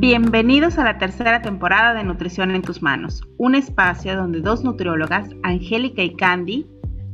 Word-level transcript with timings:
Bienvenidos 0.00 0.78
a 0.78 0.84
la 0.84 0.96
tercera 0.96 1.42
temporada 1.42 1.92
de 1.92 2.04
Nutrición 2.04 2.52
en 2.52 2.62
tus 2.62 2.80
manos, 2.80 3.20
un 3.36 3.54
espacio 3.54 4.16
donde 4.16 4.40
dos 4.40 4.64
nutriólogas, 4.64 5.28
Angélica 5.42 6.02
y 6.02 6.16
Candy, 6.16 6.66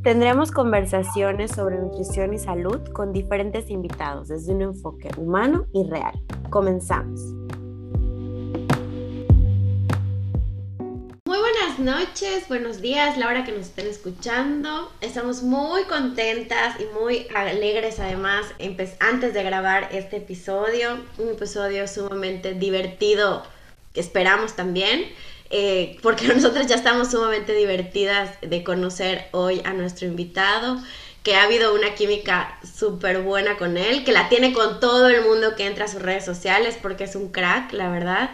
tendremos 0.05 0.53
conversaciones 0.53 1.51
sobre 1.51 1.81
nutrición 1.81 2.33
y 2.33 2.39
salud 2.39 2.79
con 2.93 3.13
diferentes 3.13 3.71
invitados 3.71 4.29
desde 4.29 4.55
un 4.55 4.63
enfoque 4.63 5.09
humano 5.17 5.67
y 5.75 5.83
real. 5.91 6.15
Comenzamos. 6.49 7.21
Noches, 11.87 12.49
buenos 12.49 12.81
días, 12.81 13.17
la 13.17 13.29
hora 13.29 13.45
que 13.45 13.53
nos 13.53 13.67
estén 13.67 13.87
escuchando. 13.87 14.91
Estamos 15.01 15.45
muy 15.45 15.85
contentas 15.85 16.75
y 16.81 17.01
muy 17.01 17.29
alegres 17.33 18.01
además 18.01 18.45
antes 18.99 19.33
de 19.33 19.45
grabar 19.45 19.91
este 19.93 20.17
episodio. 20.17 20.99
Un 21.17 21.29
episodio 21.29 21.87
sumamente 21.87 22.55
divertido 22.55 23.47
que 23.95 24.01
esperamos 24.01 24.57
también. 24.57 25.05
Eh, 25.51 25.97
porque 26.03 26.27
nosotros 26.35 26.67
ya 26.67 26.75
estamos 26.75 27.13
sumamente 27.13 27.53
divertidas 27.53 28.33
de 28.41 28.65
conocer 28.65 29.29
hoy 29.31 29.63
a 29.65 29.73
nuestro 29.73 30.09
invitado 30.09 30.83
que 31.23 31.37
ha 31.37 31.45
habido 31.45 31.73
una 31.73 31.95
química 31.95 32.59
súper 32.65 33.21
buena 33.21 33.57
con 33.59 33.77
él, 33.77 34.03
que 34.03 34.11
la 34.11 34.29
tiene 34.29 34.53
con 34.53 34.81
todo 34.81 35.09
el 35.09 35.23
mundo 35.23 35.55
que 35.55 35.67
entra 35.67 35.85
a 35.85 35.89
sus 35.89 36.03
redes 36.03 36.25
sociales 36.25 36.77
porque 36.83 37.05
es 37.05 37.15
un 37.15 37.31
crack, 37.31 37.73
la 37.73 37.91
verdad. 37.91 38.31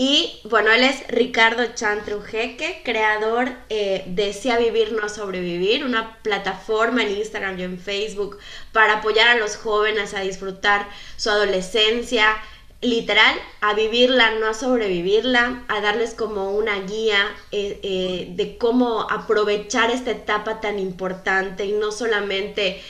Y 0.00 0.38
bueno, 0.44 0.70
él 0.70 0.84
es 0.84 1.08
Ricardo 1.08 1.74
Chantrujeque, 1.74 2.82
creador 2.84 3.48
eh, 3.68 4.04
de 4.06 4.32
Si 4.32 4.48
a 4.48 4.56
Vivir 4.56 4.92
No 4.92 5.08
Sobrevivir, 5.08 5.84
una 5.84 6.18
plataforma 6.22 7.02
en 7.02 7.16
Instagram 7.16 7.58
y 7.58 7.64
en 7.64 7.80
Facebook 7.80 8.38
para 8.70 8.98
apoyar 8.98 9.26
a 9.26 9.34
los 9.34 9.56
jóvenes 9.56 10.14
a 10.14 10.20
disfrutar 10.20 10.88
su 11.16 11.30
adolescencia, 11.30 12.36
literal, 12.80 13.34
a 13.60 13.74
vivirla, 13.74 14.38
no 14.38 14.46
a 14.46 14.54
sobrevivirla, 14.54 15.64
a 15.66 15.80
darles 15.80 16.14
como 16.14 16.52
una 16.52 16.78
guía 16.78 17.34
eh, 17.50 17.80
eh, 17.82 18.28
de 18.36 18.56
cómo 18.56 19.10
aprovechar 19.10 19.90
esta 19.90 20.12
etapa 20.12 20.60
tan 20.60 20.78
importante 20.78 21.64
y 21.64 21.72
no 21.72 21.90
solamente 21.90 22.80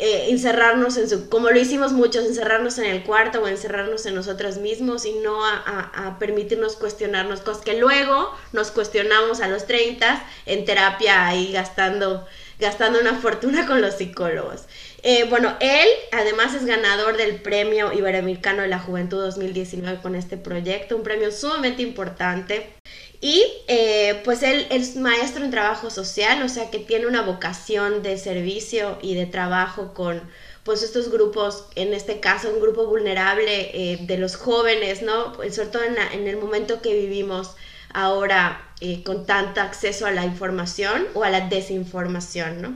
eh, 0.00 0.26
encerrarnos 0.30 0.96
en 0.96 1.08
su, 1.08 1.28
como 1.28 1.50
lo 1.50 1.58
hicimos 1.58 1.92
muchos, 1.92 2.24
encerrarnos 2.24 2.78
en 2.78 2.84
el 2.84 3.02
cuarto 3.02 3.42
o 3.42 3.48
encerrarnos 3.48 4.06
en 4.06 4.14
nosotros 4.14 4.58
mismos 4.58 5.04
y 5.04 5.12
no 5.14 5.44
a, 5.44 6.16
permitirnos 6.20 6.76
cuestionarnos 6.76 7.40
cosas 7.40 7.64
que 7.64 7.78
luego 7.78 8.32
nos 8.52 8.70
cuestionamos 8.70 9.40
a 9.40 9.48
los 9.48 9.66
30 9.66 10.24
en 10.46 10.64
terapia 10.64 11.26
ahí 11.26 11.52
gastando, 11.52 12.26
gastando 12.60 13.00
una 13.00 13.18
fortuna 13.18 13.66
con 13.66 13.80
los 13.80 13.94
psicólogos. 13.94 14.66
Eh, 15.02 15.26
bueno, 15.30 15.56
él 15.60 15.86
además 16.10 16.54
es 16.54 16.66
ganador 16.66 17.16
del 17.16 17.36
Premio 17.40 17.92
Iberoamericano 17.92 18.62
de 18.62 18.68
la 18.68 18.80
Juventud 18.80 19.18
2019 19.18 20.00
con 20.02 20.16
este 20.16 20.36
proyecto, 20.36 20.96
un 20.96 21.04
premio 21.04 21.30
sumamente 21.30 21.82
importante. 21.82 22.74
Y 23.20 23.44
eh, 23.66 24.20
pues 24.24 24.42
él, 24.42 24.66
es 24.70 24.96
maestro 24.96 25.44
en 25.44 25.50
trabajo 25.50 25.90
social, 25.90 26.42
o 26.42 26.48
sea 26.48 26.70
que 26.70 26.78
tiene 26.78 27.06
una 27.06 27.22
vocación 27.22 28.02
de 28.02 28.16
servicio 28.16 28.98
y 29.02 29.14
de 29.14 29.26
trabajo 29.26 29.92
con 29.92 30.22
pues 30.62 30.82
estos 30.82 31.10
grupos, 31.10 31.64
en 31.76 31.94
este 31.94 32.20
caso 32.20 32.50
un 32.50 32.60
grupo 32.60 32.86
vulnerable 32.86 33.70
eh, 33.72 33.98
de 34.02 34.18
los 34.18 34.36
jóvenes, 34.36 35.02
¿no? 35.02 35.34
Sobre 35.50 35.68
todo 35.68 35.82
en, 35.82 36.28
el 36.28 36.36
momento 36.36 36.82
que 36.82 36.94
vivimos 36.94 37.56
ahora 37.92 38.60
eh, 38.80 39.02
con 39.02 39.24
tanto 39.26 39.62
acceso 39.62 40.06
a 40.06 40.10
la 40.10 40.24
información 40.26 41.06
o 41.14 41.24
a 41.24 41.30
la 41.30 41.48
desinformación, 41.48 42.60
¿no? 42.60 42.74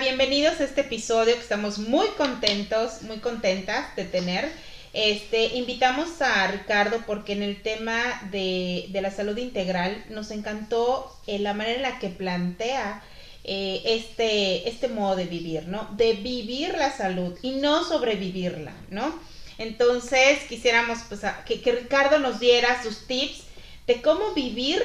Bienvenidos 0.00 0.60
a 0.60 0.64
este 0.64 0.80
episodio 0.80 1.34
que 1.34 1.40
estamos 1.40 1.78
muy 1.78 2.08
contentos, 2.16 3.02
muy 3.02 3.18
contentas 3.18 3.94
de 3.96 4.04
tener. 4.04 4.50
Este, 4.94 5.56
invitamos 5.56 6.20
a 6.22 6.46
Ricardo 6.48 7.02
porque 7.06 7.34
en 7.34 7.42
el 7.42 7.62
tema 7.62 7.96
de, 8.30 8.88
la 8.92 9.10
salud 9.10 9.36
integral 9.36 10.02
nos 10.08 10.30
encantó 10.30 11.14
eh, 11.26 11.38
la 11.38 11.52
manera 11.52 11.76
en 11.76 11.82
la 11.82 11.98
que 11.98 12.08
plantea 12.08 13.04
eh, 13.44 13.82
este, 13.84 14.68
este 14.68 14.88
modo 14.88 15.16
de 15.16 15.26
vivir, 15.26 15.68
¿no? 15.68 15.88
De 15.92 16.14
vivir 16.14 16.74
la 16.76 16.90
salud 16.90 17.38
y 17.42 17.52
no 17.52 17.84
sobrevivirla, 17.84 18.72
¿no? 18.90 19.14
Entonces 19.58 20.40
quisiéramos 20.48 21.00
pues, 21.08 21.20
que, 21.46 21.60
que 21.60 21.72
Ricardo 21.72 22.18
nos 22.18 22.40
diera 22.40 22.82
sus 22.82 23.06
tips 23.06 23.44
de 23.86 24.00
cómo 24.00 24.32
vivir 24.32 24.82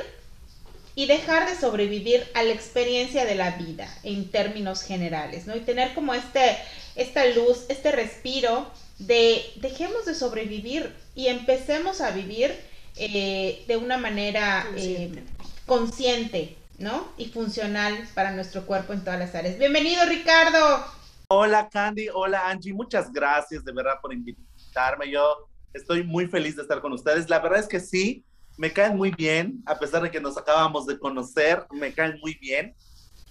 y 0.99 1.05
dejar 1.05 1.47
de 1.47 1.55
sobrevivir 1.55 2.27
a 2.33 2.43
la 2.43 2.51
experiencia 2.51 3.23
de 3.23 3.33
la 3.33 3.51
vida 3.51 3.87
en 4.03 4.29
términos 4.29 4.81
generales, 4.81 5.47
¿no? 5.47 5.55
Y 5.55 5.61
tener 5.61 5.93
como 5.93 6.13
este, 6.13 6.57
esta 6.97 7.25
luz, 7.27 7.63
este 7.69 7.93
respiro 7.93 8.69
de 8.97 9.41
dejemos 9.61 10.03
de 10.05 10.13
sobrevivir 10.13 10.93
y 11.15 11.27
empecemos 11.27 12.01
a 12.01 12.11
vivir 12.11 12.53
eh, 12.97 13.63
de 13.65 13.77
una 13.77 13.97
manera 13.97 14.67
eh, 14.75 15.23
consciente. 15.65 16.57
¿no? 16.79 17.09
Y 17.17 17.25
funcional 17.27 18.07
para 18.13 18.31
nuestro 18.31 18.65
cuerpo 18.65 18.93
en 18.93 19.03
todas 19.03 19.19
las 19.19 19.35
áreas. 19.35 19.57
Bienvenido, 19.57 20.05
Ricardo. 20.05 20.85
Hola, 21.27 21.67
Candy. 21.69 22.07
Hola, 22.13 22.49
Angie. 22.49 22.73
Muchas 22.73 23.11
gracias 23.11 23.65
de 23.65 23.71
verdad 23.73 23.95
por 24.01 24.13
invitarme. 24.13 25.11
Yo 25.11 25.49
estoy 25.73 26.03
muy 26.03 26.27
feliz 26.27 26.55
de 26.55 26.61
estar 26.61 26.79
con 26.79 26.93
ustedes. 26.93 27.29
La 27.29 27.39
verdad 27.39 27.59
es 27.59 27.67
que 27.67 27.81
sí, 27.81 28.23
me 28.59 28.73
caen 28.73 28.97
muy 28.97 29.11
bien, 29.11 29.63
a 29.65 29.79
pesar 29.79 30.01
de 30.01 30.11
que 30.11 30.19
nos 30.19 30.37
acabamos 30.37 30.85
de 30.85 30.99
conocer, 30.99 31.65
me 31.71 31.93
caen 31.93 32.19
muy 32.19 32.33
bien. 32.33 32.75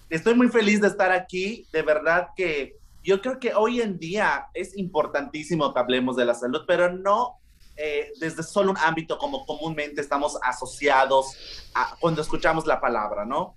Estoy 0.09 0.33
muy 0.33 0.47
feliz 0.47 0.81
de 0.81 0.87
estar 0.87 1.11
aquí. 1.11 1.67
De 1.71 1.83
verdad 1.83 2.29
que 2.35 2.77
yo 3.03 3.21
creo 3.21 3.39
que 3.39 3.53
hoy 3.53 3.79
en 3.79 3.99
día 3.99 4.47
es 4.55 4.75
importantísimo 4.75 5.71
que 5.71 5.79
hablemos 5.79 6.15
de 6.15 6.25
la 6.25 6.33
salud, 6.33 6.61
pero 6.67 6.91
no 6.91 7.37
eh, 7.77 8.11
desde 8.19 8.41
solo 8.41 8.71
un 8.71 8.77
ámbito 8.79 9.19
como 9.19 9.45
comúnmente 9.45 10.01
estamos 10.01 10.35
asociados 10.41 11.37
a, 11.75 11.95
cuando 11.99 12.23
escuchamos 12.23 12.65
la 12.65 12.81
palabra, 12.81 13.23
¿no? 13.23 13.53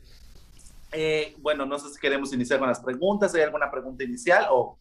Eh, 0.92 1.34
bueno, 1.38 1.64
no 1.64 1.78
sé 1.78 1.88
si 1.88 1.98
queremos 1.98 2.34
iniciar 2.34 2.58
con 2.58 2.68
las 2.68 2.80
preguntas. 2.80 3.34
¿Hay 3.34 3.40
alguna 3.40 3.70
pregunta 3.70 4.04
inicial 4.04 4.46
o...? 4.50 4.76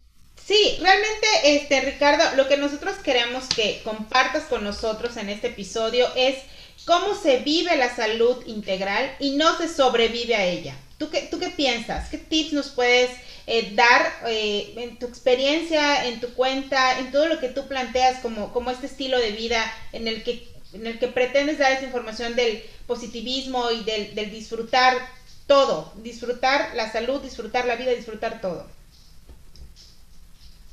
Sí, 0.46 0.78
realmente, 0.82 1.28
este, 1.44 1.80
Ricardo, 1.82 2.36
lo 2.36 2.50
que 2.50 2.58
nosotros 2.58 2.98
queremos 2.98 3.48
que 3.48 3.82
compartas 3.86 4.44
con 4.44 4.66
nosotros 4.66 5.16
en 5.16 5.30
este 5.30 5.48
episodio 5.48 6.08
es 6.18 6.51
cómo 6.86 7.16
se 7.16 7.40
vive 7.40 7.78
la 7.78 7.96
salud 7.96 8.38
integral 8.46 9.16
y 9.20 9.32
no 9.32 9.58
se 9.58 9.68
sobrevive 9.68 10.36
a 10.36 10.46
ella. 10.46 10.76
¿Tú 10.98 11.10
qué, 11.10 11.28
tú 11.32 11.40
qué 11.40 11.50
piensas? 11.50 12.10
¿Qué 12.10 12.18
tips 12.18 12.54
nos 12.54 12.70
puedes 12.70 13.10
eh, 13.48 13.72
dar 13.74 14.14
eh, 14.28 14.74
en 14.78 14.98
tu 14.98 15.08
experiencia, 15.08 16.08
en 16.08 16.20
tu 16.20 16.34
cuenta, 16.34 17.00
en 17.00 17.12
todo 17.12 17.28
lo 17.28 17.40
que 17.40 17.50
tú 17.50 17.68
planteas 17.68 18.20
como, 18.20 18.54
como 18.54 18.70
este 18.70 18.86
estilo 18.86 19.18
de 19.18 19.32
vida 19.32 19.64
en 19.94 20.08
el 20.08 20.24
que 20.24 20.52
en 20.74 20.88
el 20.88 21.00
que 21.00 21.08
pretendes 21.08 21.58
dar 21.58 21.74
esa 21.74 21.84
información 21.84 22.36
del 22.36 22.64
positivismo 22.88 23.72
y 23.72 23.84
del, 23.84 24.16
del 24.16 24.32
disfrutar 24.32 24.98
todo, 25.46 25.92
disfrutar 25.98 26.74
la 26.76 26.90
salud, 26.92 27.22
disfrutar 27.22 27.66
la 27.66 27.76
vida, 27.76 27.92
disfrutar 27.92 28.40
todo. 28.40 28.66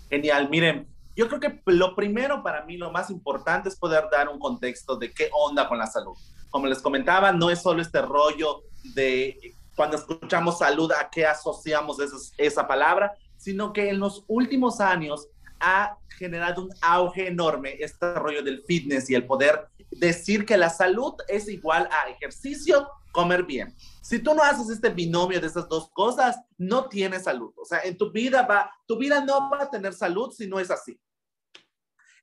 Genial, 0.08 0.48
miren, 0.48 0.86
yo 1.18 1.26
creo 1.26 1.40
que 1.40 1.60
lo 1.66 1.96
primero 1.96 2.44
para 2.44 2.64
mí, 2.64 2.76
lo 2.76 2.92
más 2.92 3.10
importante 3.10 3.68
es 3.68 3.74
poder 3.74 4.04
dar 4.08 4.28
un 4.28 4.38
contexto 4.38 4.94
de 4.94 5.12
qué 5.12 5.28
onda 5.32 5.68
con 5.68 5.76
la 5.76 5.88
salud. 5.88 6.16
Como 6.48 6.68
les 6.68 6.80
comentaba, 6.80 7.32
no 7.32 7.50
es 7.50 7.60
solo 7.60 7.82
este 7.82 8.00
rollo 8.00 8.62
de 8.94 9.36
cuando 9.74 9.96
escuchamos 9.96 10.58
salud, 10.58 10.92
a 10.92 11.10
qué 11.10 11.26
asociamos 11.26 11.96
esa, 12.38 12.68
palabra, 12.68 13.16
sino 13.36 13.72
que 13.72 13.90
en 13.90 13.98
los 13.98 14.24
últimos 14.28 14.78
años 14.78 15.26
ha 15.58 15.96
generado 16.08 16.62
un 16.62 16.70
auge 16.80 17.26
enorme 17.26 17.74
este 17.80 18.14
rollo 18.14 18.44
del 18.44 18.62
fitness 18.62 19.10
y 19.10 19.16
el 19.16 19.26
poder 19.26 19.66
decir 19.90 20.46
que 20.46 20.56
la 20.56 20.70
salud 20.70 21.14
es 21.26 21.48
igual 21.48 21.88
a 21.90 22.10
ejercicio, 22.10 22.88
comer 23.10 23.42
bien. 23.42 23.74
Si 24.02 24.20
tú 24.20 24.34
no 24.34 24.44
haces 24.44 24.70
este 24.70 24.90
binomio 24.90 25.40
de 25.40 25.48
esas 25.48 25.68
dos 25.68 25.90
cosas, 25.90 26.38
no 26.58 26.88
tienes 26.88 27.24
salud. 27.24 27.52
O 27.56 27.64
sea, 27.64 27.80
en 27.80 27.98
tu 27.98 28.12
vida 28.12 28.42
va, 28.42 28.70
tu 28.86 28.96
vida 28.96 29.24
no 29.24 29.50
va 29.50 29.64
a 29.64 29.70
tener 29.70 29.92
salud 29.94 30.30
si 30.30 30.46
no 30.46 30.60
es 30.60 30.70
así. 30.70 30.96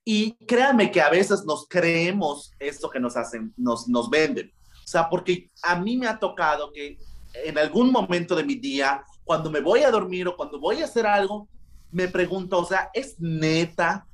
Y 0.06 0.34
créanme 0.46 0.92
que 0.92 1.02
a 1.02 1.10
veces 1.10 1.44
nos 1.46 1.68
creemos 1.68 2.52
esto 2.60 2.90
que 2.90 3.00
nos 3.00 3.18
hacen, 3.18 3.54
nos, 3.58 3.88
nos 3.88 4.10
venden. 4.10 4.54
O 4.84 4.88
sea, 4.88 5.10
porque 5.10 5.50
a 5.64 5.76
mí 5.76 5.98
me 5.98 6.08
ha 6.08 6.20
tocado 6.20 6.72
que 6.72 7.00
en 7.44 7.58
algún 7.58 7.92
momento 7.92 8.36
de 8.36 8.44
mi 8.44 8.56
día, 8.56 9.04
cuando 9.24 9.50
me 9.50 9.60
voy 9.60 9.82
a 9.82 9.90
dormir 9.90 10.28
o 10.28 10.38
cuando 10.38 10.60
voy 10.60 10.82
a 10.82 10.86
hacer 10.86 11.08
algo, 11.08 11.50
me 11.92 12.08
pregunto, 12.08 12.60
o 12.60 12.66
sea, 12.66 12.90
¿es 12.94 13.16
neta 13.20 14.08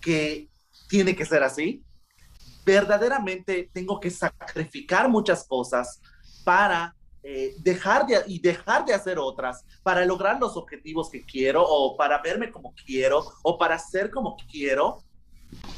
que 0.00 0.48
tiene 0.88 1.16
que 1.16 1.24
ser 1.24 1.42
así? 1.42 1.82
Verdaderamente 2.64 3.68
tengo 3.72 3.98
que 3.98 4.10
sacrificar 4.10 5.08
muchas 5.08 5.44
cosas 5.46 6.00
para 6.44 6.94
eh, 7.22 7.56
dejar 7.58 8.06
de, 8.06 8.22
y 8.28 8.38
dejar 8.38 8.84
de 8.84 8.94
hacer 8.94 9.18
otras, 9.18 9.64
para 9.82 10.04
lograr 10.04 10.38
los 10.38 10.56
objetivos 10.56 11.10
que 11.10 11.24
quiero 11.24 11.64
o 11.66 11.96
para 11.96 12.22
verme 12.22 12.52
como 12.52 12.72
quiero 12.84 13.24
o 13.42 13.58
para 13.58 13.76
ser 13.80 14.12
como 14.12 14.36
quiero. 14.48 15.02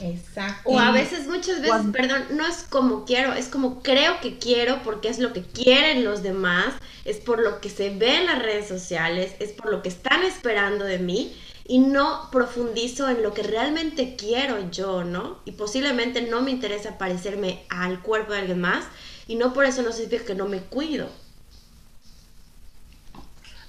Exacto. 0.01 0.61
O 0.65 0.79
a 0.79 0.93
veces, 0.93 1.27
muchas 1.27 1.61
veces, 1.61 1.87
perdón, 1.93 2.25
no 2.31 2.47
es 2.47 2.63
como 2.65 3.05
quiero, 3.05 3.33
es 3.35 3.49
como 3.49 3.83
creo 3.83 4.21
que 4.21 4.39
quiero 4.39 4.83
porque 4.85 5.09
es 5.09 5.19
lo 5.19 5.33
que 5.33 5.43
quieren 5.43 6.05
los 6.05 6.23
demás, 6.23 6.75
es 7.05 7.19
por 7.19 7.41
lo 7.43 7.61
que 7.61 7.69
se 7.71 7.91
ve 7.91 8.17
en 8.19 8.27
las 8.27 8.41
redes 8.41 8.69
sociales, 8.69 9.35
es 9.41 9.53
por 9.53 9.71
lo 9.71 9.83
que 9.83 9.89
están 9.89 10.23
esperando 10.23 10.85
de 10.85 10.99
mí. 10.99 11.37
y 11.71 11.81
no 11.81 12.31
profundizo 12.33 13.11
en 13.11 13.23
lo 13.23 13.35
que 13.35 13.43
realmente 13.43 14.17
quiero 14.17 14.71
yo, 14.71 15.05
¿no? 15.05 15.43
Y 15.45 15.53
posiblemente 15.53 16.23
no 16.23 16.41
me 16.43 16.51
interesa 16.51 16.97
parecerme 16.97 17.67
al 17.69 18.01
cuerpo 18.03 18.33
de 18.33 18.39
alguien 18.41 18.61
más 18.61 18.87
y 19.27 19.37
no 19.37 19.53
por 19.53 19.67
eso 19.67 19.83
no 19.83 19.93
significa 19.93 20.25
que 20.25 20.35
no 20.35 20.49
me 20.49 20.63
cuido. 20.65 21.11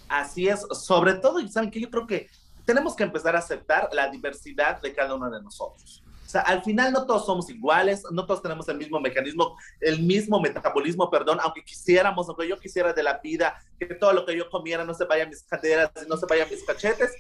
Así 0.08 0.48
es, 0.48 0.62
sobre 0.72 1.14
todo, 1.16 1.40
y 1.40 1.50
saben 1.50 1.70
que 1.72 1.80
yo 1.82 1.90
creo 1.92 2.08
que 2.08 2.28
tenemos 2.70 2.96
que 2.96 3.04
empezar 3.04 3.36
a 3.36 3.40
aceptar 3.40 3.90
la 3.94 4.10
diversidad 4.10 4.80
de 4.80 4.94
cada 4.94 5.16
uno 5.16 5.28
de 5.32 5.42
nosotros. 5.42 6.04
O 6.24 6.30
sea, 6.30 6.42
al 6.42 6.62
final 6.62 6.94
no 6.94 7.08
todos 7.08 7.26
somos 7.26 7.50
iguales, 7.50 8.04
no 8.12 8.28
todos 8.28 8.44
tenemos 8.44 8.70
el 8.70 8.78
mismo 8.78 9.00
mecanismo, 9.00 9.58
el 9.82 10.04
mismo 10.04 10.40
metabolismo, 10.40 11.10
perdón, 11.10 11.40
aunque 11.42 11.64
quisiéramos, 11.64 12.30
aunque 12.30 12.48
yo 12.48 12.60
quisiera 12.60 12.94
de 12.94 13.02
la 13.02 13.18
vida 13.18 13.60
que 13.80 13.88
todo 13.88 14.14
lo 14.14 14.24
que 14.24 14.38
yo 14.38 14.48
comiera 14.52 14.86
no 14.86 14.94
se 14.94 15.06
vaya 15.06 15.24
a 15.24 15.28
mis 15.28 15.42
caderas, 15.42 15.90
no 16.08 16.16
se 16.16 16.28
vaya 16.28 16.44
a 16.44 16.48
mis 16.48 16.64
cachetes, 16.64 17.12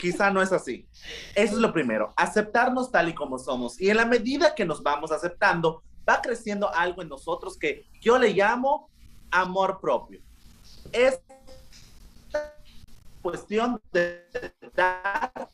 quizá 0.00 0.30
no 0.30 0.40
es 0.40 0.52
así. 0.52 0.88
Eso 1.34 1.56
es 1.56 1.60
lo 1.60 1.74
primero, 1.74 2.14
aceptarnos 2.16 2.90
tal 2.90 3.10
y 3.10 3.14
como 3.14 3.38
somos. 3.38 3.78
Y 3.78 3.90
en 3.90 3.98
la 3.98 4.06
medida 4.06 4.54
que 4.54 4.64
nos 4.64 4.82
vamos 4.82 5.12
aceptando, 5.12 5.82
va 6.08 6.22
creciendo 6.22 6.74
algo 6.74 7.02
en 7.02 7.10
nosotros 7.10 7.58
que 7.58 7.84
yo 8.00 8.18
le 8.18 8.30
llamo 8.30 8.88
amor 9.30 9.80
propio. 9.82 10.22
Es 10.92 11.20
cuestión 13.26 13.82
de 13.92 14.22
dar 14.72 15.50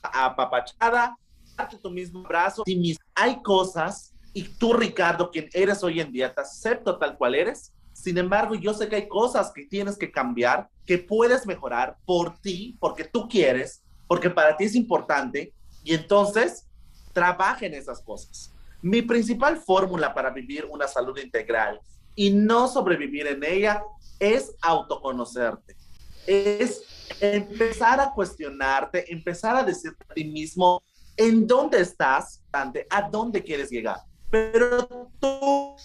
apapachada, 0.00 1.18
darte 1.56 1.76
tu 1.76 1.90
mismo 1.90 2.22
brazo. 2.22 2.62
Si 2.64 2.96
hay 3.16 3.42
cosas, 3.42 4.14
y 4.32 4.44
tú, 4.44 4.72
Ricardo, 4.72 5.28
quien 5.32 5.48
eres 5.54 5.82
hoy 5.82 6.00
en 6.00 6.12
día, 6.12 6.32
te 6.32 6.40
acepto 6.40 6.98
tal 6.98 7.18
cual 7.18 7.34
eres. 7.34 7.72
Sin 7.92 8.16
embargo, 8.16 8.54
yo 8.54 8.72
sé 8.74 8.88
que 8.88 8.94
hay 8.94 9.08
cosas 9.08 9.50
que 9.52 9.66
tienes 9.66 9.98
que 9.98 10.12
cambiar, 10.12 10.68
que 10.86 10.98
puedes 10.98 11.48
mejorar 11.48 11.96
por 12.06 12.38
ti, 12.38 12.76
porque 12.78 13.02
tú 13.02 13.28
quieres, 13.28 13.82
porque 14.06 14.30
para 14.30 14.56
ti 14.56 14.66
es 14.66 14.76
importante, 14.76 15.52
y 15.82 15.94
entonces 15.94 16.68
trabaja 17.12 17.66
en 17.66 17.74
esas 17.74 18.00
cosas. 18.00 18.52
Mi 18.82 19.02
principal 19.02 19.56
fórmula 19.56 20.14
para 20.14 20.30
vivir 20.30 20.68
una 20.70 20.86
salud 20.86 21.18
integral 21.18 21.80
y 22.14 22.30
no 22.30 22.68
sobrevivir 22.68 23.26
en 23.26 23.42
ella 23.42 23.82
es 24.20 24.54
autoconocerte 24.62 25.81
es 26.26 26.82
empezar 27.20 28.00
a 28.00 28.12
cuestionarte, 28.12 29.12
empezar 29.12 29.56
a 29.56 29.64
decirte 29.64 30.04
a 30.08 30.14
ti 30.14 30.24
mismo 30.24 30.82
en 31.16 31.46
dónde 31.46 31.80
estás, 31.80 32.42
a 32.52 33.08
dónde 33.10 33.42
quieres 33.42 33.70
llegar. 33.70 33.98
Pero 34.30 35.10
tú 35.20 35.76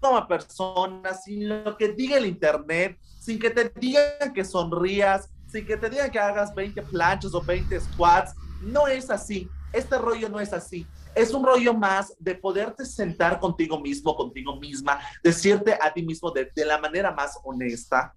como 0.00 0.26
persona, 0.26 1.14
sin 1.14 1.48
lo 1.48 1.76
que 1.76 1.88
diga 1.92 2.16
el 2.16 2.26
internet, 2.26 2.98
sin 3.20 3.38
que 3.38 3.50
te 3.50 3.72
digan 3.76 4.32
que 4.34 4.44
sonrías, 4.44 5.30
sin 5.46 5.64
que 5.64 5.76
te 5.76 5.88
digan 5.88 6.10
que 6.10 6.18
hagas 6.18 6.54
20 6.54 6.82
planchas 6.82 7.32
o 7.34 7.40
20 7.40 7.80
squats, 7.80 8.34
no 8.62 8.88
es 8.88 9.10
así. 9.10 9.48
Este 9.72 9.96
rollo 9.96 10.28
no 10.28 10.40
es 10.40 10.52
así. 10.52 10.86
Es 11.14 11.32
un 11.32 11.44
rollo 11.44 11.72
más 11.72 12.12
de 12.18 12.34
poderte 12.34 12.84
sentar 12.84 13.38
contigo 13.38 13.80
mismo, 13.80 14.16
contigo 14.16 14.56
misma, 14.58 14.98
decirte 15.22 15.78
a 15.80 15.92
ti 15.92 16.02
mismo 16.02 16.32
de, 16.32 16.50
de 16.54 16.64
la 16.64 16.78
manera 16.78 17.12
más 17.12 17.38
honesta, 17.44 18.12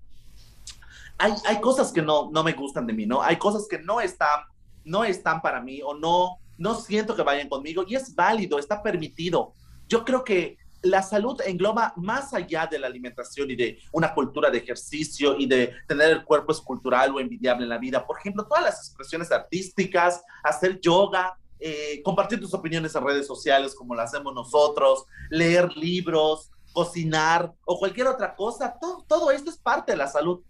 hay, 1.18 1.34
hay 1.46 1.62
cosas 1.62 1.92
que 1.92 2.02
no, 2.02 2.30
no 2.32 2.44
me 2.44 2.54
gustan 2.54 2.86
de 2.86 2.94
mí, 2.94 3.06
¿no? 3.06 3.22
Hay 3.22 3.38
cosas 3.38 3.68
que 3.70 3.80
no 3.80 4.02
están, 4.02 4.42
no 4.84 5.04
están 5.04 5.42
para 5.42 5.62
mí 5.62 5.82
o 5.84 5.94
no, 5.96 6.38
no 6.58 6.76
siento 6.76 7.16
que 7.16 7.24
vayan 7.24 7.50
conmigo 7.50 7.84
y 7.88 7.96
es 7.96 8.14
válido, 8.14 8.60
está 8.60 8.82
permitido. 8.82 9.54
Yo 9.88 10.04
creo 10.04 10.24
que 10.24 10.58
la 10.82 11.02
salud 11.02 11.40
engloba 11.46 11.94
más 11.98 12.34
allá 12.34 12.68
de 12.68 12.80
la 12.80 12.88
alimentación 12.88 13.50
y 13.50 13.56
de 13.56 13.80
una 13.92 14.14
cultura 14.14 14.50
de 14.50 14.60
ejercicio 14.60 15.36
y 15.38 15.48
de 15.48 15.74
tener 15.88 16.12
el 16.12 16.24
cuerpo 16.24 16.52
escultural 16.52 17.16
o 17.16 17.20
envidiable 17.20 17.64
en 17.64 17.70
la 17.70 17.78
vida. 17.78 18.06
Por 18.06 18.20
ejemplo, 18.20 18.46
todas 18.46 18.64
las 18.64 18.80
expresiones 18.80 19.32
artísticas, 19.32 20.22
hacer 20.44 20.80
yoga, 20.80 21.38
eh, 21.60 22.02
compartir 22.04 22.40
tus 22.40 22.54
opiniones 22.54 22.94
en 22.96 23.04
redes 23.04 23.26
sociales 23.26 23.74
como 23.74 23.96
lo 23.96 24.02
hacemos 24.02 24.34
nosotros, 24.34 25.06
leer 25.32 25.76
libros, 25.76 26.52
cocinar 26.72 27.52
o 27.66 27.80
cualquier 27.80 28.08
otra 28.08 28.36
cosa, 28.36 28.76
todo, 28.80 29.04
todo 29.08 29.32
esto 29.32 29.50
es 29.50 29.58
parte 29.58 29.94
de 29.94 29.98
la 29.98 30.08
salud 30.08 30.42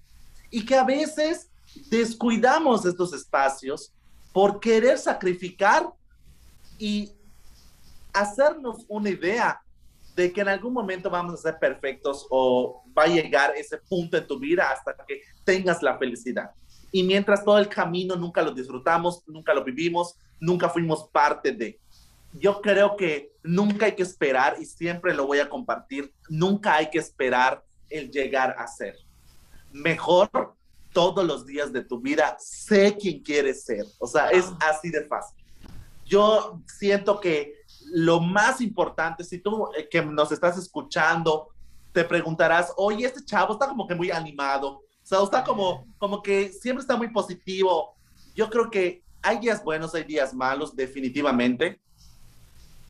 y 0.49 0.65
que 0.65 0.75
a 0.75 0.83
veces 0.83 1.49
descuidamos 1.89 2.85
estos 2.85 3.13
espacios 3.13 3.94
por 4.31 4.59
querer 4.59 4.97
sacrificar 4.97 5.89
y 6.77 7.11
hacernos 8.13 8.85
una 8.88 9.09
idea 9.09 9.61
de 10.15 10.31
que 10.31 10.41
en 10.41 10.47
algún 10.47 10.73
momento 10.73 11.09
vamos 11.09 11.33
a 11.35 11.38
ser 11.38 11.59
perfectos 11.59 12.25
o 12.29 12.83
va 12.97 13.03
a 13.03 13.07
llegar 13.07 13.53
ese 13.55 13.77
punto 13.77 14.17
en 14.17 14.25
tu 14.25 14.39
vida 14.39 14.71
hasta 14.71 14.95
que 15.07 15.21
tengas 15.44 15.83
la 15.83 15.97
felicidad. 15.97 16.51
Y 16.91 17.03
mientras 17.03 17.44
todo 17.44 17.59
el 17.59 17.67
camino 17.67 18.15
nunca 18.15 18.41
lo 18.41 18.51
disfrutamos, 18.51 19.21
nunca 19.27 19.53
lo 19.53 19.63
vivimos, 19.63 20.15
nunca 20.39 20.69
fuimos 20.69 21.07
parte 21.09 21.51
de. 21.51 21.79
Yo 22.33 22.61
creo 22.61 22.97
que 22.97 23.31
nunca 23.44 23.85
hay 23.85 23.95
que 23.95 24.03
esperar, 24.03 24.57
y 24.59 24.65
siempre 24.65 25.13
lo 25.13 25.27
voy 25.27 25.39
a 25.39 25.49
compartir, 25.49 26.11
nunca 26.29 26.75
hay 26.75 26.89
que 26.89 26.97
esperar 26.97 27.63
el 27.89 28.09
llegar 28.09 28.55
a 28.57 28.67
ser 28.67 28.97
mejor 29.71 30.29
todos 30.97 31.23
los 31.23 31.45
días 31.45 31.71
de 31.71 31.83
tu 31.83 31.99
vida, 31.99 32.35
sé 32.39 32.97
quién 32.99 33.21
quieres 33.21 33.63
ser. 33.63 33.85
O 33.99 34.07
sea, 34.07 34.29
es 34.29 34.45
así 34.59 34.89
de 34.89 35.05
fácil. 35.05 35.37
Yo 36.05 36.59
siento 36.65 37.19
que 37.19 37.53
lo 37.91 38.19
más 38.19 38.61
importante, 38.61 39.23
si 39.23 39.39
tú 39.39 39.69
eh, 39.77 39.87
que 39.89 40.01
nos 40.03 40.31
estás 40.31 40.57
escuchando, 40.57 41.49
te 41.91 42.03
preguntarás, 42.03 42.73
oye, 42.77 43.05
este 43.05 43.23
chavo 43.23 43.53
está 43.53 43.67
como 43.67 43.87
que 43.87 43.95
muy 43.95 44.09
animado, 44.09 44.69
o 44.69 44.83
sea, 45.03 45.21
está 45.21 45.43
como, 45.43 45.85
como 45.97 46.21
que 46.21 46.51
siempre 46.51 46.81
está 46.81 46.97
muy 46.97 47.09
positivo. 47.09 47.95
Yo 48.35 48.49
creo 48.49 48.69
que 48.69 49.03
hay 49.21 49.39
días 49.39 49.63
buenos, 49.63 49.93
hay 49.93 50.03
días 50.03 50.33
malos, 50.33 50.75
definitivamente, 50.75 51.79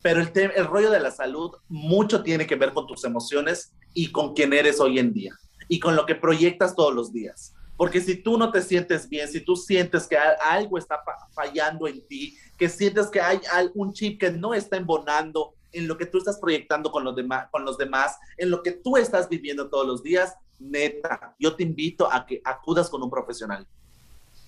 pero 0.02 0.22
el, 0.22 0.32
el 0.34 0.66
rollo 0.66 0.92
de 0.92 1.00
la 1.00 1.12
salud 1.12 1.52
mucho 1.68 2.24
tiene 2.24 2.48
que 2.48 2.56
ver 2.56 2.74
con 2.74 2.88
tus 2.88 3.04
emociones 3.04 3.74
y 3.94 4.12
con 4.12 4.34
quién 4.34 4.54
eres 4.54 4.80
hoy 4.80 5.00
en 5.00 5.12
día 5.12 5.38
y 5.68 5.80
con 5.80 5.96
lo 5.96 6.06
que 6.06 6.16
proyectas 6.16 6.76
todos 6.76 6.94
los 6.94 7.12
días. 7.12 7.54
Porque 7.76 8.02
si 8.02 8.16
tú 8.16 8.38
no 8.38 8.52
te 8.52 8.62
sientes 8.62 9.08
bien, 9.08 9.28
si 9.28 9.42
tú 9.42 9.56
sientes 9.56 10.08
que 10.08 10.18
algo 10.18 10.78
está 10.78 11.02
fallando 11.32 11.88
en 11.88 12.06
ti, 12.08 12.36
que 12.58 12.70
sientes 12.70 13.08
que 13.08 13.22
hay 13.22 13.40
algún 13.54 13.94
chip 13.94 14.20
que 14.20 14.32
no 14.32 14.54
está 14.54 14.78
embonando 14.78 15.54
en 15.72 15.88
lo 15.88 15.96
que 15.98 16.08
tú 16.08 16.18
estás 16.18 16.40
proyectando 16.40 16.92
con 16.92 17.04
los, 17.04 17.16
demás, 17.16 17.48
con 17.52 17.64
los 17.64 17.78
demás, 17.78 18.18
en 18.38 18.50
lo 18.50 18.64
que 18.64 18.72
tú 18.72 18.98
estás 18.98 19.30
viviendo 19.30 19.70
todos 19.70 19.86
los 19.86 20.02
días, 20.02 20.34
neta, 20.60 21.36
yo 21.38 21.56
te 21.56 21.64
invito 21.64 22.12
a 22.12 22.26
que 22.26 22.42
acudas 22.44 22.90
con 22.90 23.04
un 23.04 23.12
profesional. 23.12 23.68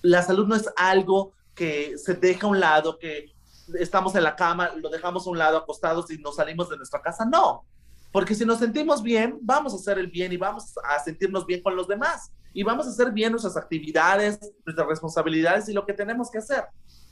La 0.02 0.22
salud 0.22 0.48
no 0.48 0.56
es 0.56 0.68
algo 0.76 1.32
que 1.54 1.96
se 1.98 2.14
deja 2.14 2.46
a 2.46 2.50
un 2.50 2.58
lado, 2.58 2.98
que 2.98 3.32
estamos 3.78 4.14
en 4.16 4.24
la 4.24 4.34
cama, 4.34 4.72
lo 4.76 4.88
dejamos 4.88 5.26
a 5.26 5.30
un 5.30 5.38
lado 5.38 5.58
acostados 5.58 6.10
y 6.10 6.18
nos 6.18 6.36
salimos 6.36 6.68
de 6.68 6.76
nuestra 6.76 7.00
casa. 7.00 7.24
No, 7.24 7.64
porque 8.12 8.34
si 8.34 8.44
nos 8.44 8.58
sentimos 8.58 9.02
bien, 9.02 9.38
vamos 9.40 9.72
a 9.72 9.76
hacer 9.76 9.98
el 9.98 10.08
bien 10.08 10.32
y 10.32 10.36
vamos 10.36 10.74
a 10.84 10.98
sentirnos 10.98 11.46
bien 11.46 11.62
con 11.62 11.76
los 11.76 11.86
demás. 11.86 12.32
Y 12.52 12.64
vamos 12.64 12.86
a 12.86 12.90
hacer 12.90 13.12
bien 13.12 13.30
nuestras 13.30 13.56
actividades, 13.56 14.40
nuestras 14.66 14.88
responsabilidades 14.88 15.68
y 15.68 15.72
lo 15.72 15.86
que 15.86 15.92
tenemos 15.92 16.30
que 16.30 16.38
hacer. 16.38 16.64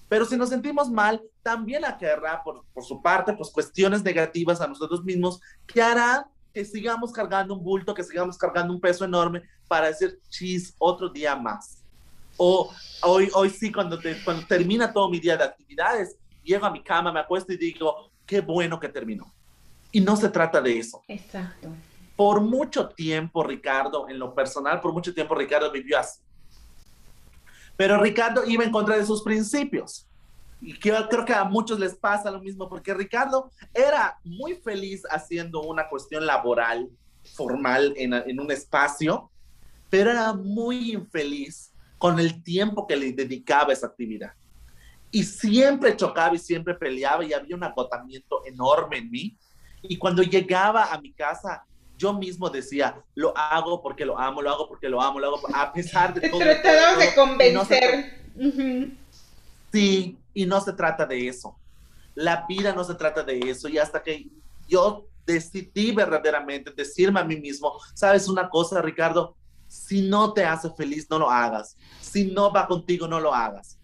Pero 0.09 0.25
si 0.25 0.37
nos 0.37 0.49
sentimos 0.49 0.91
mal, 0.91 1.23
también 1.43 1.85
querrá, 1.99 2.43
por, 2.43 2.65
por 2.73 2.83
su 2.83 3.01
parte, 3.01 3.33
pues 3.35 3.51
cuestiones 3.51 4.03
negativas 4.03 4.61
a 4.61 4.67
nosotros 4.67 5.05
mismos 5.05 5.41
que 5.67 5.81
harán 5.81 6.25
que 6.53 6.65
sigamos 6.65 7.13
cargando 7.13 7.55
un 7.55 7.63
bulto, 7.63 7.95
que 7.95 8.03
sigamos 8.03 8.37
cargando 8.37 8.73
un 8.73 8.81
peso 8.81 9.05
enorme 9.05 9.43
para 9.69 9.89
decir, 9.89 10.19
chis, 10.31 10.75
otro 10.79 11.09
día 11.11 11.37
más. 11.37 11.85
O 12.37 12.73
hoy, 13.03 13.29
hoy 13.35 13.51
sí, 13.51 13.71
cuando, 13.71 14.01
cuando 14.25 14.47
termina 14.47 14.93
todo 14.93 15.09
mi 15.09 15.21
día 15.21 15.37
de 15.37 15.45
actividades, 15.45 16.17
llego 16.43 16.67
a 16.67 16.71
mi 16.71 16.83
cama, 16.83 17.13
me 17.13 17.21
acuesto 17.21 17.53
y 17.53 17.59
digo, 17.59 18.11
qué 18.27 18.41
bueno 18.41 18.81
que 18.81 18.89
terminó 18.89 19.33
y 19.93 20.01
no 20.01 20.17
se 20.17 20.29
trata 20.29 20.61
de 20.61 20.79
eso. 20.79 21.03
Exacto. 21.09 21.69
Por 22.17 22.41
mucho 22.41 22.89
tiempo, 22.89 23.45
Ricardo, 23.45 24.09
en 24.09 24.19
lo 24.19 24.35
personal, 24.35 24.81
por 24.81 24.93
mucho 24.93 25.15
tiempo 25.15 25.35
Ricardo 25.35 25.71
vivió 25.71 25.99
así. 25.99 26.21
Pero 27.77 28.01
Ricardo 28.03 28.45
iba 28.45 28.65
en 28.65 28.73
contra 28.73 28.97
de 28.97 29.07
sus 29.07 29.23
principios. 29.23 30.07
Y 30.61 30.77
creo, 30.77 31.09
creo 31.09 31.25
que 31.25 31.33
a 31.33 31.45
muchos 31.45 31.79
les 31.79 31.95
pasa 31.95 32.31
lo 32.31 32.41
mismo, 32.41 32.69
porque 32.69 32.93
Ricardo 32.93 33.51
era 33.73 34.19
muy 34.25 34.57
feliz 34.57 35.03
haciendo 35.09 35.63
una 35.63 35.89
cuestión 35.89 36.27
laboral, 36.27 36.89
formal, 37.35 37.95
en, 37.97 38.13
en 38.13 38.41
un 38.41 38.51
espacio, 38.51 39.31
pero 39.89 40.11
era 40.11 40.33
muy 40.33 40.93
infeliz 40.93 41.73
con 41.99 42.19
el 42.19 42.43
tiempo 42.43 42.87
que 42.87 42.97
le 42.97 43.13
dedicaba 43.13 43.71
a 43.71 43.73
esa 43.75 43.87
actividad. 43.87 44.33
Y 45.11 45.23
siempre 45.23 45.97
chocaba 45.97 46.35
y 46.35 46.39
siempre 46.39 46.75
peleaba 46.75 47.25
y 47.25 47.33
había 47.33 47.55
un 47.55 47.65
agotamiento 47.65 48.43
enorme 48.45 48.99
en 48.99 49.11
mí 49.11 49.39
y 49.83 49.97
cuando 49.97 50.23
llegaba 50.23 50.93
a 50.93 51.01
mi 51.01 51.13
casa, 51.13 51.65
yo 51.97 52.13
mismo 52.13 52.49
decía, 52.49 53.03
lo 53.15 53.37
hago 53.37 53.83
porque 53.83 54.05
lo 54.05 54.19
amo, 54.19 54.41
lo 54.41 54.51
hago 54.51 54.69
porque 54.69 54.89
lo 54.89 55.03
amo, 55.03 55.19
lo 55.19 55.27
hago 55.27 55.41
a 55.55 55.73
pesar 55.73 56.15
de 56.15 56.29
todo. 56.29 56.41
Tratamos 56.41 56.99
de 56.99 57.15
convencer. 57.15 58.23
Sí, 59.73 60.17
y 60.33 60.47
no 60.47 60.61
se 60.61 60.73
trata 60.73 61.05
de 61.05 61.29
eso. 61.29 61.57
La 62.15 62.47
vida 62.49 62.73
no 62.73 62.85
se 62.85 62.95
trata 62.95 63.23
de 63.23 63.39
eso. 63.39 63.69
Y 63.69 63.79
hasta 63.79 64.03
que 64.03 64.29
yo 64.69 65.07
decidí 65.27 65.93
verdaderamente 65.93 66.73
decirme 66.75 67.21
a 67.21 67.25
mí 67.25 67.37
mismo, 67.37 67.79
sabes 67.95 68.29
una 68.29 68.49
cosa, 68.49 68.81
Ricardo, 68.81 69.37
Si 69.67 70.01
no 70.09 70.33
te 70.33 70.47
hace 70.47 70.71
feliz, 70.71 71.07
no 71.11 71.19
lo 71.19 71.31
hagas. 71.31 71.77
Si 72.01 72.25
no 72.33 72.51
va 72.51 72.67
contigo, 72.67 73.07
no 73.07 73.21
lo 73.21 73.35
hagas. 73.35 73.78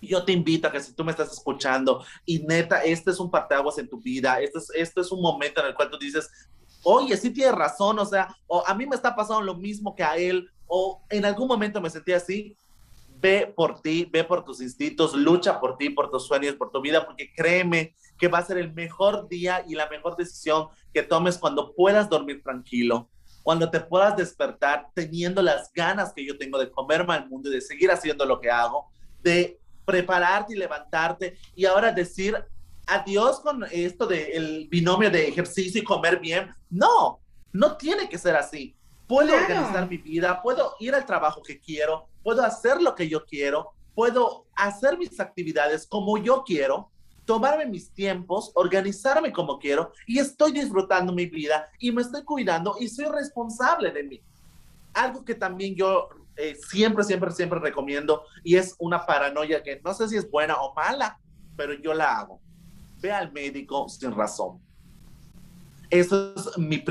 Yo 0.00 0.24
te 0.24 0.32
invito 0.32 0.68
a 0.68 0.72
que 0.72 0.80
si 0.80 0.94
tú 0.94 1.04
me 1.04 1.10
estás 1.10 1.32
escuchando 1.32 2.04
y 2.24 2.40
neta, 2.40 2.82
este 2.82 3.10
es 3.10 3.20
un 3.20 3.30
parteaguas 3.30 3.78
en 3.78 3.88
tu 3.88 4.00
vida, 4.00 4.40
este 4.40 4.58
es, 4.58 4.70
este 4.74 5.00
es 5.00 5.12
un 5.12 5.20
momento 5.20 5.60
en 5.60 5.68
el 5.68 5.74
cual 5.74 5.90
tú 5.90 5.98
dices, 5.98 6.30
oye, 6.82 7.16
sí 7.16 7.30
tienes 7.30 7.54
razón, 7.54 7.98
o 7.98 8.06
sea, 8.06 8.34
o 8.46 8.64
a 8.66 8.74
mí 8.74 8.86
me 8.86 8.96
está 8.96 9.14
pasando 9.14 9.42
lo 9.42 9.54
mismo 9.54 9.94
que 9.94 10.02
a 10.02 10.16
él, 10.16 10.50
o 10.66 11.02
en 11.10 11.24
algún 11.24 11.48
momento 11.48 11.80
me 11.80 11.90
sentí 11.90 12.12
así, 12.12 12.56
ve 13.20 13.52
por 13.54 13.80
ti, 13.80 14.08
ve 14.10 14.24
por 14.24 14.44
tus 14.44 14.60
instintos, 14.60 15.14
lucha 15.14 15.60
por 15.60 15.76
ti, 15.76 15.90
por 15.90 16.10
tus 16.10 16.26
sueños, 16.26 16.54
por 16.54 16.70
tu 16.70 16.80
vida, 16.80 17.04
porque 17.04 17.30
créeme 17.34 17.94
que 18.18 18.28
va 18.28 18.38
a 18.38 18.44
ser 18.44 18.58
el 18.58 18.72
mejor 18.72 19.28
día 19.28 19.64
y 19.68 19.74
la 19.74 19.88
mejor 19.88 20.16
decisión 20.16 20.68
que 20.92 21.02
tomes 21.02 21.38
cuando 21.38 21.74
puedas 21.74 22.08
dormir 22.08 22.42
tranquilo, 22.42 23.08
cuando 23.42 23.70
te 23.70 23.80
puedas 23.80 24.16
despertar 24.16 24.88
teniendo 24.94 25.42
las 25.42 25.72
ganas 25.72 26.12
que 26.12 26.26
yo 26.26 26.36
tengo 26.38 26.58
de 26.58 26.70
comerme 26.70 27.14
al 27.14 27.28
mundo 27.28 27.48
y 27.48 27.54
de 27.54 27.60
seguir 27.60 27.90
haciendo 27.90 28.24
lo 28.24 28.40
que 28.40 28.50
hago, 28.50 28.90
de 29.22 29.58
prepararte 29.90 30.54
y 30.54 30.58
levantarte 30.58 31.36
y 31.54 31.64
ahora 31.64 31.90
decir 31.90 32.36
adiós 32.86 33.40
con 33.40 33.64
esto 33.70 34.06
del 34.06 34.68
binomio 34.68 35.10
de 35.10 35.28
ejercicio 35.28 35.80
y 35.80 35.84
comer 35.84 36.20
bien. 36.20 36.50
No, 36.70 37.20
no 37.52 37.76
tiene 37.76 38.08
que 38.08 38.18
ser 38.18 38.36
así. 38.36 38.74
Puedo 39.06 39.34
organizar 39.34 39.88
mi 39.88 39.96
vida, 39.96 40.40
puedo 40.42 40.76
ir 40.78 40.94
al 40.94 41.04
trabajo 41.04 41.42
que 41.42 41.58
quiero, 41.58 42.06
puedo 42.22 42.44
hacer 42.44 42.80
lo 42.80 42.94
que 42.94 43.08
yo 43.08 43.24
quiero, 43.24 43.72
puedo 43.94 44.46
hacer 44.54 44.96
mis 44.96 45.18
actividades 45.18 45.86
como 45.86 46.16
yo 46.18 46.44
quiero, 46.44 46.90
tomarme 47.24 47.66
mis 47.66 47.90
tiempos, 47.90 48.52
organizarme 48.54 49.32
como 49.32 49.58
quiero 49.58 49.92
y 50.06 50.20
estoy 50.20 50.52
disfrutando 50.52 51.12
mi 51.12 51.26
vida 51.26 51.68
y 51.80 51.90
me 51.90 52.02
estoy 52.02 52.22
cuidando 52.22 52.76
y 52.78 52.88
soy 52.88 53.06
responsable 53.06 53.90
de 53.90 54.02
mí. 54.04 54.20
Algo 54.94 55.24
que 55.24 55.34
también 55.34 55.74
yo 55.74 56.08
eh, 56.36 56.56
siempre, 56.68 57.04
siempre, 57.04 57.30
siempre 57.32 57.58
recomiendo 57.58 58.24
y 58.42 58.56
es 58.56 58.74
una 58.78 59.04
paranoia 59.04 59.62
que 59.62 59.80
no 59.84 59.92
sé 59.94 60.08
si 60.08 60.16
es 60.16 60.30
buena 60.30 60.56
o 60.60 60.74
mala, 60.74 61.18
pero 61.56 61.74
yo 61.74 61.92
la 61.94 62.18
hago. 62.18 62.40
Ve 62.98 63.12
al 63.12 63.32
médico 63.32 63.88
sin 63.88 64.12
razón. 64.12 64.60
Eso 65.90 66.34
es 66.36 66.58
mi, 66.58 66.82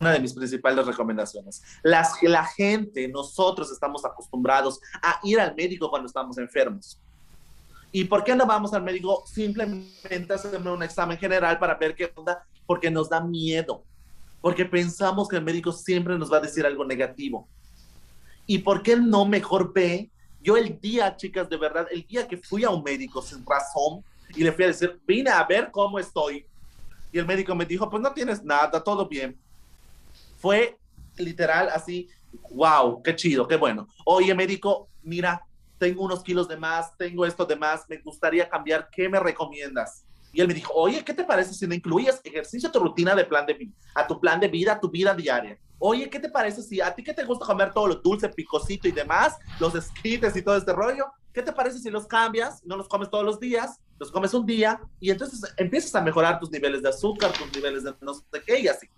una 0.00 0.12
de 0.12 0.20
mis 0.20 0.34
principales 0.34 0.86
recomendaciones. 0.86 1.62
Las, 1.82 2.22
la 2.22 2.44
gente, 2.44 3.08
nosotros 3.08 3.70
estamos 3.70 4.04
acostumbrados 4.04 4.80
a 5.02 5.18
ir 5.22 5.40
al 5.40 5.54
médico 5.54 5.90
cuando 5.90 6.06
estamos 6.06 6.38
enfermos. 6.38 7.00
¿Y 7.92 8.04
por 8.04 8.24
qué 8.24 8.34
no 8.34 8.46
vamos 8.46 8.74
al 8.74 8.82
médico? 8.82 9.24
Simplemente 9.26 10.34
hacerme 10.34 10.70
un 10.70 10.82
examen 10.82 11.16
general 11.16 11.58
para 11.58 11.74
ver 11.76 11.94
qué 11.94 12.12
onda, 12.14 12.44
porque 12.66 12.90
nos 12.90 13.08
da 13.08 13.20
miedo, 13.20 13.84
porque 14.40 14.64
pensamos 14.64 15.28
que 15.28 15.36
el 15.36 15.44
médico 15.44 15.72
siempre 15.72 16.18
nos 16.18 16.30
va 16.30 16.38
a 16.38 16.40
decir 16.40 16.66
algo 16.66 16.84
negativo. 16.84 17.48
¿Y 18.46 18.58
por 18.58 18.82
qué 18.82 18.96
no 18.96 19.26
mejor 19.26 19.72
ve? 19.72 20.10
Yo 20.40 20.56
el 20.56 20.80
día, 20.80 21.16
chicas, 21.16 21.48
de 21.48 21.56
verdad, 21.56 21.86
el 21.90 22.06
día 22.06 22.28
que 22.28 22.36
fui 22.36 22.64
a 22.64 22.70
un 22.70 22.82
médico 22.82 23.20
sin 23.20 23.44
razón 23.44 24.04
y 24.34 24.44
le 24.44 24.52
fui 24.52 24.64
a 24.64 24.68
decir, 24.68 25.00
vine 25.06 25.30
a 25.30 25.44
ver 25.44 25.70
cómo 25.70 25.98
estoy. 25.98 26.46
Y 27.12 27.18
el 27.18 27.26
médico 27.26 27.54
me 27.54 27.64
dijo, 27.64 27.88
pues 27.90 28.02
no 28.02 28.12
tienes 28.12 28.44
nada, 28.44 28.82
todo 28.82 29.08
bien 29.08 29.36
fue 30.46 30.78
literal 31.16 31.68
así, 31.70 32.08
wow, 32.50 33.02
qué 33.02 33.16
chido, 33.16 33.48
qué 33.48 33.56
bueno. 33.56 33.88
Oye, 34.04 34.34
médico, 34.34 34.88
mira, 35.02 35.44
tengo 35.78 36.04
unos 36.04 36.22
kilos 36.22 36.46
de 36.46 36.56
más, 36.56 36.96
tengo 36.96 37.26
esto 37.26 37.44
de 37.44 37.56
más, 37.56 37.84
me 37.88 37.98
gustaría 37.98 38.48
cambiar, 38.48 38.88
¿qué 38.92 39.08
me 39.08 39.18
recomiendas? 39.18 40.04
Y 40.32 40.40
él 40.40 40.48
me 40.48 40.54
dijo, 40.54 40.72
oye, 40.74 41.04
¿qué 41.04 41.14
te 41.14 41.24
parece 41.24 41.54
si 41.54 41.66
no 41.66 41.74
incluyes 41.74 42.20
ejercicio 42.22 42.68
a 42.68 42.72
tu 42.72 42.78
rutina 42.78 43.14
de 43.14 43.24
plan 43.24 43.46
de 43.46 43.54
vida, 43.54 43.72
a 43.94 44.06
tu 44.06 44.20
plan 44.20 44.38
de 44.38 44.48
vida, 44.48 44.72
a 44.72 44.80
tu 44.80 44.90
vida 44.90 45.14
diaria? 45.14 45.58
Oye, 45.78 46.08
¿qué 46.08 46.18
te 46.18 46.28
parece 46.28 46.62
si 46.62 46.80
a 46.80 46.94
ti 46.94 47.02
que 47.02 47.12
te 47.12 47.24
gusta 47.24 47.44
comer 47.44 47.72
todo 47.72 47.86
lo 47.86 47.94
dulce, 47.96 48.28
picosito 48.28 48.88
y 48.88 48.92
demás, 48.92 49.36
los 49.60 49.74
esquites 49.74 50.34
y 50.36 50.42
todo 50.42 50.56
este 50.56 50.72
rollo? 50.72 51.06
¿Qué 51.32 51.42
te 51.42 51.52
parece 51.52 51.78
si 51.78 51.90
los 51.90 52.06
cambias, 52.06 52.64
no 52.64 52.76
los 52.76 52.88
comes 52.88 53.10
todos 53.10 53.24
los 53.24 53.38
días, 53.38 53.78
los 53.98 54.10
comes 54.10 54.32
un 54.32 54.46
día 54.46 54.80
y 55.00 55.10
entonces 55.10 55.40
empiezas 55.58 55.94
a 55.94 56.00
mejorar 56.00 56.40
tus 56.40 56.50
niveles 56.50 56.82
de 56.82 56.88
azúcar, 56.88 57.32
tus 57.32 57.52
niveles 57.54 57.84
de 57.84 57.94
no 58.00 58.14
sé 58.14 58.22
qué 58.46 58.60
y 58.60 58.68
así? 58.68 58.88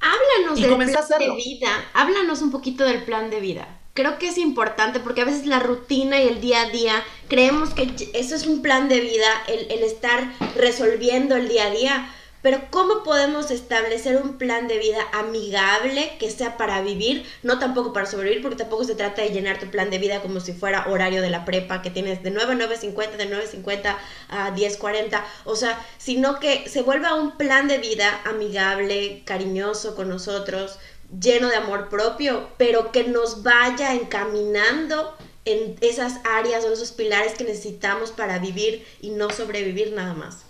Háblanos 0.00 0.60
del 0.60 0.74
plan 0.76 1.18
de 1.18 1.36
vida, 1.36 1.68
háblanos 1.94 2.42
un 2.42 2.50
poquito 2.50 2.84
del 2.84 3.04
plan 3.04 3.30
de 3.30 3.40
vida. 3.40 3.79
Creo 4.00 4.18
que 4.18 4.28
es 4.28 4.38
importante 4.38 4.98
porque 4.98 5.20
a 5.20 5.26
veces 5.26 5.44
la 5.44 5.60
rutina 5.60 6.18
y 6.22 6.26
el 6.26 6.40
día 6.40 6.62
a 6.62 6.70
día 6.70 7.04
creemos 7.28 7.74
que 7.74 7.92
eso 8.14 8.34
es 8.34 8.46
un 8.46 8.62
plan 8.62 8.88
de 8.88 8.98
vida, 8.98 9.26
el, 9.46 9.70
el 9.70 9.82
estar 9.82 10.32
resolviendo 10.56 11.36
el 11.36 11.50
día 11.50 11.66
a 11.66 11.70
día, 11.70 12.14
pero 12.40 12.62
¿cómo 12.70 13.02
podemos 13.02 13.50
establecer 13.50 14.16
un 14.16 14.38
plan 14.38 14.68
de 14.68 14.78
vida 14.78 15.02
amigable 15.12 16.12
que 16.18 16.30
sea 16.30 16.56
para 16.56 16.80
vivir, 16.80 17.26
no 17.42 17.58
tampoco 17.58 17.92
para 17.92 18.06
sobrevivir, 18.06 18.40
porque 18.40 18.56
tampoco 18.56 18.84
se 18.84 18.94
trata 18.94 19.20
de 19.20 19.32
llenar 19.32 19.58
tu 19.58 19.66
plan 19.66 19.90
de 19.90 19.98
vida 19.98 20.22
como 20.22 20.40
si 20.40 20.54
fuera 20.54 20.86
horario 20.88 21.20
de 21.20 21.28
la 21.28 21.44
prepa 21.44 21.82
que 21.82 21.90
tienes 21.90 22.22
de 22.22 22.30
9 22.30 22.54
a 22.54 22.56
9.50, 22.56 23.16
de 23.18 23.30
9.50 23.30 23.96
a 24.30 24.56
10.40, 24.56 25.22
o 25.44 25.56
sea, 25.56 25.78
sino 25.98 26.40
que 26.40 26.66
se 26.70 26.80
vuelva 26.80 27.16
un 27.16 27.36
plan 27.36 27.68
de 27.68 27.76
vida 27.76 28.22
amigable, 28.24 29.20
cariñoso 29.26 29.94
con 29.94 30.08
nosotros, 30.08 30.78
lleno 31.18 31.48
de 31.48 31.56
amor 31.56 31.88
propio, 31.88 32.48
pero 32.56 32.92
que 32.92 33.04
nos 33.04 33.42
vaya 33.42 33.94
encaminando 33.94 35.16
en 35.44 35.76
esas 35.80 36.20
áreas 36.24 36.64
o 36.64 36.72
esos 36.72 36.92
pilares 36.92 37.34
que 37.34 37.44
necesitamos 37.44 38.10
para 38.12 38.38
vivir 38.38 38.84
y 39.00 39.10
no 39.10 39.30
sobrevivir 39.30 39.92
nada 39.92 40.14
más. 40.14 40.44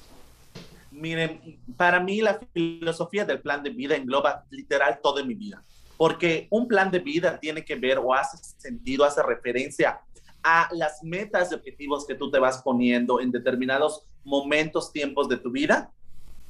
Miren, 0.90 1.58
para 1.76 2.00
mí 2.00 2.20
la 2.20 2.40
filosofía 2.52 3.24
del 3.24 3.40
plan 3.40 3.62
de 3.62 3.70
vida 3.70 3.96
engloba 3.96 4.44
literal 4.50 4.98
toda 5.02 5.24
mi 5.24 5.34
vida, 5.34 5.62
porque 5.96 6.46
un 6.50 6.68
plan 6.68 6.90
de 6.90 6.98
vida 6.98 7.38
tiene 7.38 7.64
que 7.64 7.76
ver 7.76 7.98
o 7.98 8.12
hace 8.12 8.36
sentido, 8.58 9.04
hace 9.04 9.22
referencia 9.22 10.00
a 10.42 10.68
las 10.72 11.02
metas 11.02 11.52
y 11.52 11.54
objetivos 11.54 12.06
que 12.06 12.14
tú 12.14 12.30
te 12.30 12.38
vas 12.38 12.60
poniendo 12.62 13.20
en 13.20 13.30
determinados 13.30 14.04
momentos, 14.24 14.92
tiempos 14.92 15.28
de 15.28 15.36
tu 15.36 15.50
vida 15.50 15.90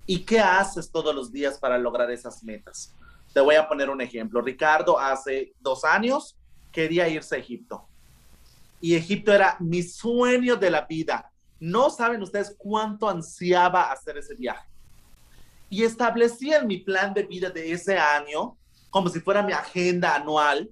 y 0.06 0.24
qué 0.24 0.40
haces 0.40 0.90
todos 0.90 1.14
los 1.14 1.30
días 1.30 1.58
para 1.58 1.78
lograr 1.78 2.10
esas 2.10 2.42
metas. 2.42 2.94
Te 3.32 3.40
voy 3.40 3.54
a 3.54 3.68
poner 3.68 3.90
un 3.90 4.00
ejemplo. 4.00 4.40
Ricardo 4.40 4.98
hace 4.98 5.52
dos 5.60 5.84
años 5.84 6.36
quería 6.72 7.08
irse 7.08 7.36
a 7.36 7.38
Egipto 7.38 7.86
y 8.80 8.94
Egipto 8.94 9.32
era 9.32 9.56
mi 9.60 9.82
sueño 9.82 10.56
de 10.56 10.70
la 10.70 10.82
vida 10.82 11.30
no 11.60 11.90
saben 11.90 12.22
ustedes 12.22 12.56
cuánto 12.56 13.08
ansiaba 13.08 13.92
hacer 13.92 14.16
ese 14.16 14.34
viaje. 14.34 14.66
Y 15.68 15.84
establecí 15.84 16.52
en 16.52 16.66
mi 16.66 16.78
plan 16.78 17.14
de 17.14 17.22
vida 17.22 17.50
de 17.50 17.70
ese 17.70 17.96
año, 17.96 18.56
como 18.88 19.08
si 19.08 19.20
fuera 19.20 19.42
mi 19.42 19.52
agenda 19.52 20.16
anual, 20.16 20.68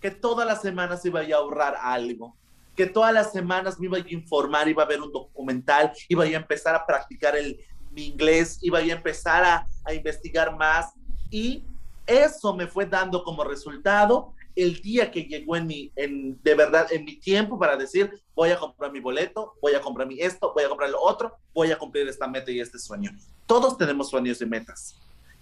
que 0.00 0.10
todas 0.10 0.46
las 0.46 0.60
semanas 0.60 1.04
iba 1.06 1.20
a 1.20 1.36
ahorrar 1.36 1.76
algo, 1.80 2.36
que 2.74 2.86
todas 2.86 3.14
las 3.14 3.32
semanas 3.32 3.78
me 3.78 3.86
iba 3.86 3.96
a 3.96 4.04
informar, 4.08 4.68
iba 4.68 4.82
a 4.82 4.86
ver 4.86 5.00
un 5.00 5.12
documental, 5.12 5.92
iba 6.08 6.24
a 6.24 6.28
empezar 6.28 6.74
a 6.74 6.84
practicar 6.84 7.36
el, 7.36 7.58
mi 7.92 8.08
inglés, 8.08 8.58
iba 8.60 8.80
a 8.80 8.82
empezar 8.82 9.44
a, 9.44 9.66
a 9.84 9.94
investigar 9.94 10.54
más. 10.54 10.92
Y 11.30 11.64
eso 12.06 12.54
me 12.54 12.66
fue 12.66 12.86
dando 12.86 13.22
como 13.24 13.44
resultado 13.44 14.32
el 14.54 14.80
día 14.80 15.10
que 15.10 15.24
llegó 15.24 15.56
en 15.56 15.66
mi, 15.66 15.92
de 15.94 16.54
verdad, 16.54 16.90
en 16.90 17.04
mi 17.04 17.16
tiempo 17.16 17.58
para 17.58 17.76
decir, 17.76 18.10
voy 18.34 18.50
a 18.50 18.58
comprar 18.58 18.90
mi 18.90 19.00
boleto, 19.00 19.54
voy 19.60 19.74
a 19.74 19.80
comprar 19.80 20.08
mi 20.08 20.20
esto, 20.20 20.52
voy 20.54 20.64
a 20.64 20.68
comprar 20.68 20.90
lo 20.90 21.00
otro, 21.00 21.36
voy 21.52 21.70
a 21.70 21.78
cumplir 21.78 22.08
esta 22.08 22.26
meta 22.26 22.50
y 22.50 22.60
este 22.60 22.78
sueño. 22.78 23.10
Todos 23.44 23.76
tenemos 23.76 24.08
sueños 24.08 24.40
y 24.40 24.46
metas. 24.46 24.98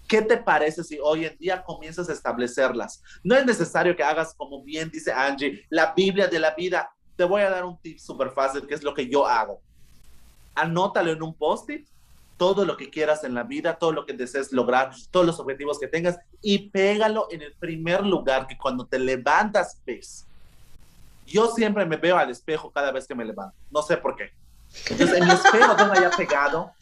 ¿Qué 0.09 0.21
te 0.21 0.37
parece 0.37 0.83
si 0.83 0.99
hoy 1.01 1.27
en 1.27 1.39
día 1.39 1.63
comienzas 1.63 2.09
a 2.09 2.13
establecerlas? 2.13 3.03
No 3.23 3.37
es 3.37 3.47
necesario 3.47 3.97
que 3.97 4.03
hagas, 4.03 4.35
como 4.35 4.63
bien 4.63 4.91
dice 4.91 5.13
Angie, 5.13 5.65
la 5.71 5.95
Biblia 5.95 6.27
de 6.27 6.41
la 6.41 6.55
vida. 6.55 6.91
Te 7.17 7.25
voy 7.25 7.43
a 7.43 7.51
dar 7.51 7.65
un 7.65 7.79
tip 7.81 7.99
súper 7.99 8.31
fácil, 8.33 8.67
que 8.67 8.75
es 8.75 8.83
lo 8.83 8.93
que 8.93 9.09
yo 9.09 9.27
hago. 9.27 9.63
Anótalo 10.57 11.13
en 11.13 11.23
un 11.23 11.35
post-it 11.35 11.89
todo 12.37 12.65
lo 12.65 12.77
que 12.77 12.91
quieras 12.91 13.25
en 13.25 13.35
la 13.35 13.45
vida, 13.45 13.77
todo 13.77 13.93
lo 13.93 14.07
que 14.07 14.13
desees 14.13 14.53
lograr, 14.53 14.93
todos 15.11 15.27
los 15.27 15.41
objetivos 15.41 15.79
que 15.79 15.87
tengas 15.87 16.19
y 16.43 16.71
pégalo 16.71 17.29
en 17.31 17.43
el 17.43 17.53
primer 17.55 18.05
lugar 18.05 18.47
que 18.47 18.59
cuando 18.59 18.87
te 18.87 18.99
levantas 18.99 19.81
ves. 19.87 20.27
Yo 21.27 21.49
siempre 21.49 21.87
me 21.87 21.97
veo 21.97 22.19
al 22.19 22.31
espejo 22.31 22.71
cada 22.71 22.93
vez 22.93 23.07
que 23.07 23.15
me 23.15 23.25
levanto, 23.25 23.57
no 23.71 23.83
sé 23.83 23.97
por 23.97 24.17
qué. 24.17 24.33
Entonces 24.91 25.19
en 25.19 25.27
mi 25.27 25.33
espejo 25.33 25.77
tengo 25.77 25.93
allá 25.93 26.11
pegado, 26.11 26.73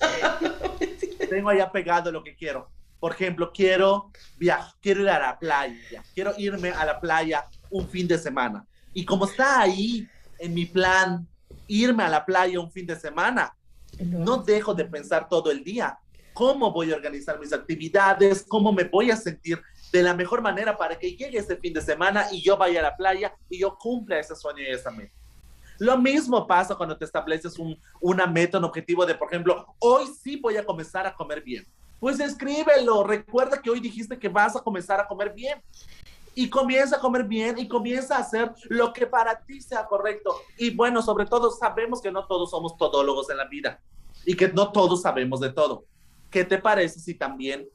tengo 1.28 1.50
allá 1.50 1.71
pegado 1.71 2.11
lo 2.11 2.25
que 2.25 2.35
quiero. 2.35 2.68
Por 2.99 3.12
ejemplo, 3.12 3.50
quiero 3.52 4.11
viajar, 4.38 4.75
quiero 4.80 5.02
ir 5.02 5.09
a 5.09 5.18
la 5.18 5.38
playa, 5.38 6.02
quiero 6.14 6.35
irme 6.38 6.71
a 6.71 6.85
la 6.85 7.00
playa 7.00 7.49
un 7.71 7.88
fin 7.88 8.06
de 8.06 8.16
semana. 8.16 8.64
Y 8.94 9.04
como 9.04 9.25
está 9.25 9.61
ahí 9.61 10.09
en 10.38 10.54
mi 10.54 10.66
plan, 10.66 11.26
irme 11.66 12.04
a 12.04 12.09
la 12.09 12.25
playa 12.25 12.61
un 12.61 12.71
fin 12.71 12.87
de 12.87 12.94
semana, 12.94 13.54
no 13.99 14.38
dejo 14.38 14.75
de 14.75 14.84
pensar 14.84 15.28
todo 15.28 15.50
el 15.50 15.62
día 15.62 15.99
cómo 16.32 16.72
voy 16.72 16.92
a 16.92 16.96
organizar 16.96 17.38
mis 17.38 17.52
actividades, 17.52 18.44
cómo 18.49 18.72
me 18.72 18.84
voy 18.84 19.11
a 19.11 19.16
sentir 19.16 19.61
de 19.92 20.02
la 20.02 20.14
mejor 20.14 20.40
manera 20.40 20.76
para 20.76 20.99
que 20.99 21.14
llegue 21.14 21.38
ese 21.38 21.56
fin 21.56 21.72
de 21.72 21.80
semana 21.80 22.26
y 22.32 22.42
yo 22.42 22.56
vaya 22.56 22.80
a 22.80 22.84
la 22.84 22.96
playa 22.96 23.34
y 23.49 23.58
yo 23.58 23.76
cumpla 23.78 24.18
ese 24.18 24.34
sueño 24.34 24.62
y 24.62 24.70
esa 24.70 24.90
meta. 24.90 25.12
Lo 25.78 25.99
mismo 25.99 26.46
pasa 26.46 26.75
cuando 26.75 26.96
te 26.96 27.04
estableces 27.04 27.58
un, 27.58 27.78
una 28.00 28.26
meta, 28.26 28.58
un 28.58 28.64
objetivo 28.64 29.04
de, 29.04 29.14
por 29.14 29.28
ejemplo, 29.28 29.66
hoy 29.78 30.06
sí 30.22 30.37
voy 30.37 30.56
a 30.56 30.64
comenzar 30.64 31.06
a 31.06 31.14
comer 31.14 31.42
bien. 31.42 31.66
Pues 31.99 32.20
escríbelo, 32.20 33.04
recuerda 33.04 33.61
que 33.61 33.70
hoy 33.70 33.80
dijiste 33.80 34.18
que 34.18 34.28
vas 34.28 34.56
a 34.56 34.61
comenzar 34.61 35.00
a 35.00 35.06
comer 35.06 35.32
bien. 35.34 35.62
Y 36.34 36.48
comienza 36.48 36.96
a 36.96 37.00
comer 37.00 37.24
bien 37.24 37.58
y 37.58 37.68
comienza 37.68 38.16
a 38.16 38.20
hacer 38.20 38.52
lo 38.68 38.92
que 38.92 39.06
para 39.06 39.40
ti 39.44 39.60
sea 39.60 39.86
correcto. 39.86 40.34
Y 40.58 40.70
bueno, 40.70 41.02
sobre 41.02 41.26
todo 41.26 41.50
sabemos 41.50 42.00
que 42.00 42.10
no 42.10 42.26
todos 42.26 42.50
somos 42.50 42.76
todólogos 42.76 43.30
en 43.30 43.36
la 43.36 43.46
vida 43.46 43.80
y 44.24 44.36
que 44.36 44.48
no 44.48 44.72
todos 44.72 45.02
sabemos 45.02 45.40
de 45.40 45.52
todo. 45.52 45.84
¿Qué 46.30 46.44
te 46.44 46.58
parece 46.58 47.00
si 47.00 47.14
también, 47.14 47.68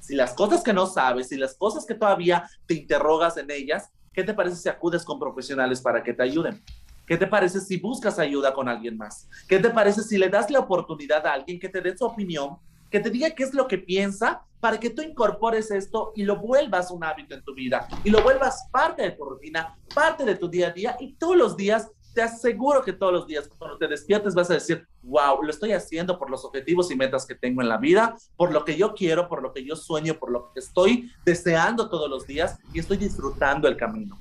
si 0.00 0.14
las 0.14 0.32
cosas 0.32 0.62
que 0.62 0.72
no 0.72 0.86
sabes, 0.86 1.28
si 1.28 1.36
las 1.36 1.54
cosas 1.54 1.86
que 1.86 1.94
todavía 1.94 2.48
te 2.66 2.74
interrogas 2.74 3.36
en 3.36 3.50
ellas, 3.50 3.90
¿qué 4.12 4.24
te 4.24 4.34
parece 4.34 4.56
si 4.56 4.68
acudes 4.68 5.04
con 5.04 5.18
profesionales 5.18 5.80
para 5.80 6.02
que 6.02 6.12
te 6.12 6.22
ayuden? 6.22 6.62
¿Qué 7.06 7.16
te 7.16 7.26
parece 7.26 7.60
si 7.60 7.76
buscas 7.76 8.18
ayuda 8.18 8.54
con 8.54 8.68
alguien 8.68 8.96
más? 8.96 9.28
¿Qué 9.48 9.58
te 9.58 9.70
parece 9.70 10.02
si 10.02 10.16
le 10.16 10.28
das 10.28 10.50
la 10.50 10.60
oportunidad 10.60 11.26
a 11.26 11.32
alguien 11.32 11.58
que 11.58 11.68
te 11.68 11.80
dé 11.80 11.96
su 11.96 12.04
opinión, 12.04 12.56
que 12.90 13.00
te 13.00 13.10
diga 13.10 13.30
qué 13.30 13.44
es 13.44 13.54
lo 13.54 13.68
que 13.68 13.78
piensa 13.78 14.42
para 14.60 14.78
que 14.78 14.90
tú 14.90 15.02
incorpores 15.02 15.70
esto 15.70 16.12
y 16.14 16.24
lo 16.24 16.36
vuelvas 16.36 16.90
un 16.90 17.02
hábito 17.02 17.34
en 17.34 17.42
tu 17.42 17.54
vida 17.54 17.88
y 18.04 18.10
lo 18.10 18.22
vuelvas 18.22 18.68
parte 18.70 19.02
de 19.02 19.10
tu 19.12 19.24
rutina, 19.24 19.76
parte 19.94 20.24
de 20.24 20.34
tu 20.36 20.48
día 20.48 20.68
a 20.68 20.72
día 20.72 20.96
y 21.00 21.14
todos 21.14 21.36
los 21.36 21.56
días 21.56 21.88
te 22.12 22.22
aseguro 22.22 22.82
que 22.82 22.92
todos 22.92 23.12
los 23.12 23.26
días 23.26 23.48
cuando 23.56 23.78
te 23.78 23.86
despiertes 23.86 24.34
vas 24.34 24.50
a 24.50 24.54
decir, 24.54 24.86
wow, 25.02 25.42
lo 25.42 25.50
estoy 25.50 25.72
haciendo 25.72 26.18
por 26.18 26.28
los 26.28 26.44
objetivos 26.44 26.90
y 26.90 26.96
metas 26.96 27.24
que 27.24 27.36
tengo 27.36 27.62
en 27.62 27.68
la 27.68 27.78
vida, 27.78 28.16
por 28.36 28.52
lo 28.52 28.64
que 28.64 28.76
yo 28.76 28.94
quiero, 28.94 29.28
por 29.28 29.42
lo 29.42 29.52
que 29.52 29.64
yo 29.64 29.76
sueño, 29.76 30.18
por 30.18 30.30
lo 30.30 30.52
que 30.52 30.60
estoy 30.60 31.12
deseando 31.24 31.88
todos 31.88 32.10
los 32.10 32.26
días 32.26 32.58
y 32.72 32.80
estoy 32.80 32.96
disfrutando 32.96 33.68
el 33.68 33.76
camino. 33.76 34.18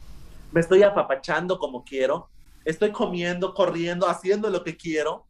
Me 0.52 0.62
estoy 0.62 0.84
apapachando 0.84 1.58
como 1.58 1.84
quiero, 1.84 2.30
estoy 2.64 2.92
comiendo, 2.92 3.54
corriendo, 3.54 4.08
haciendo 4.08 4.50
lo 4.50 4.64
que 4.64 4.78
quiero, 4.78 5.26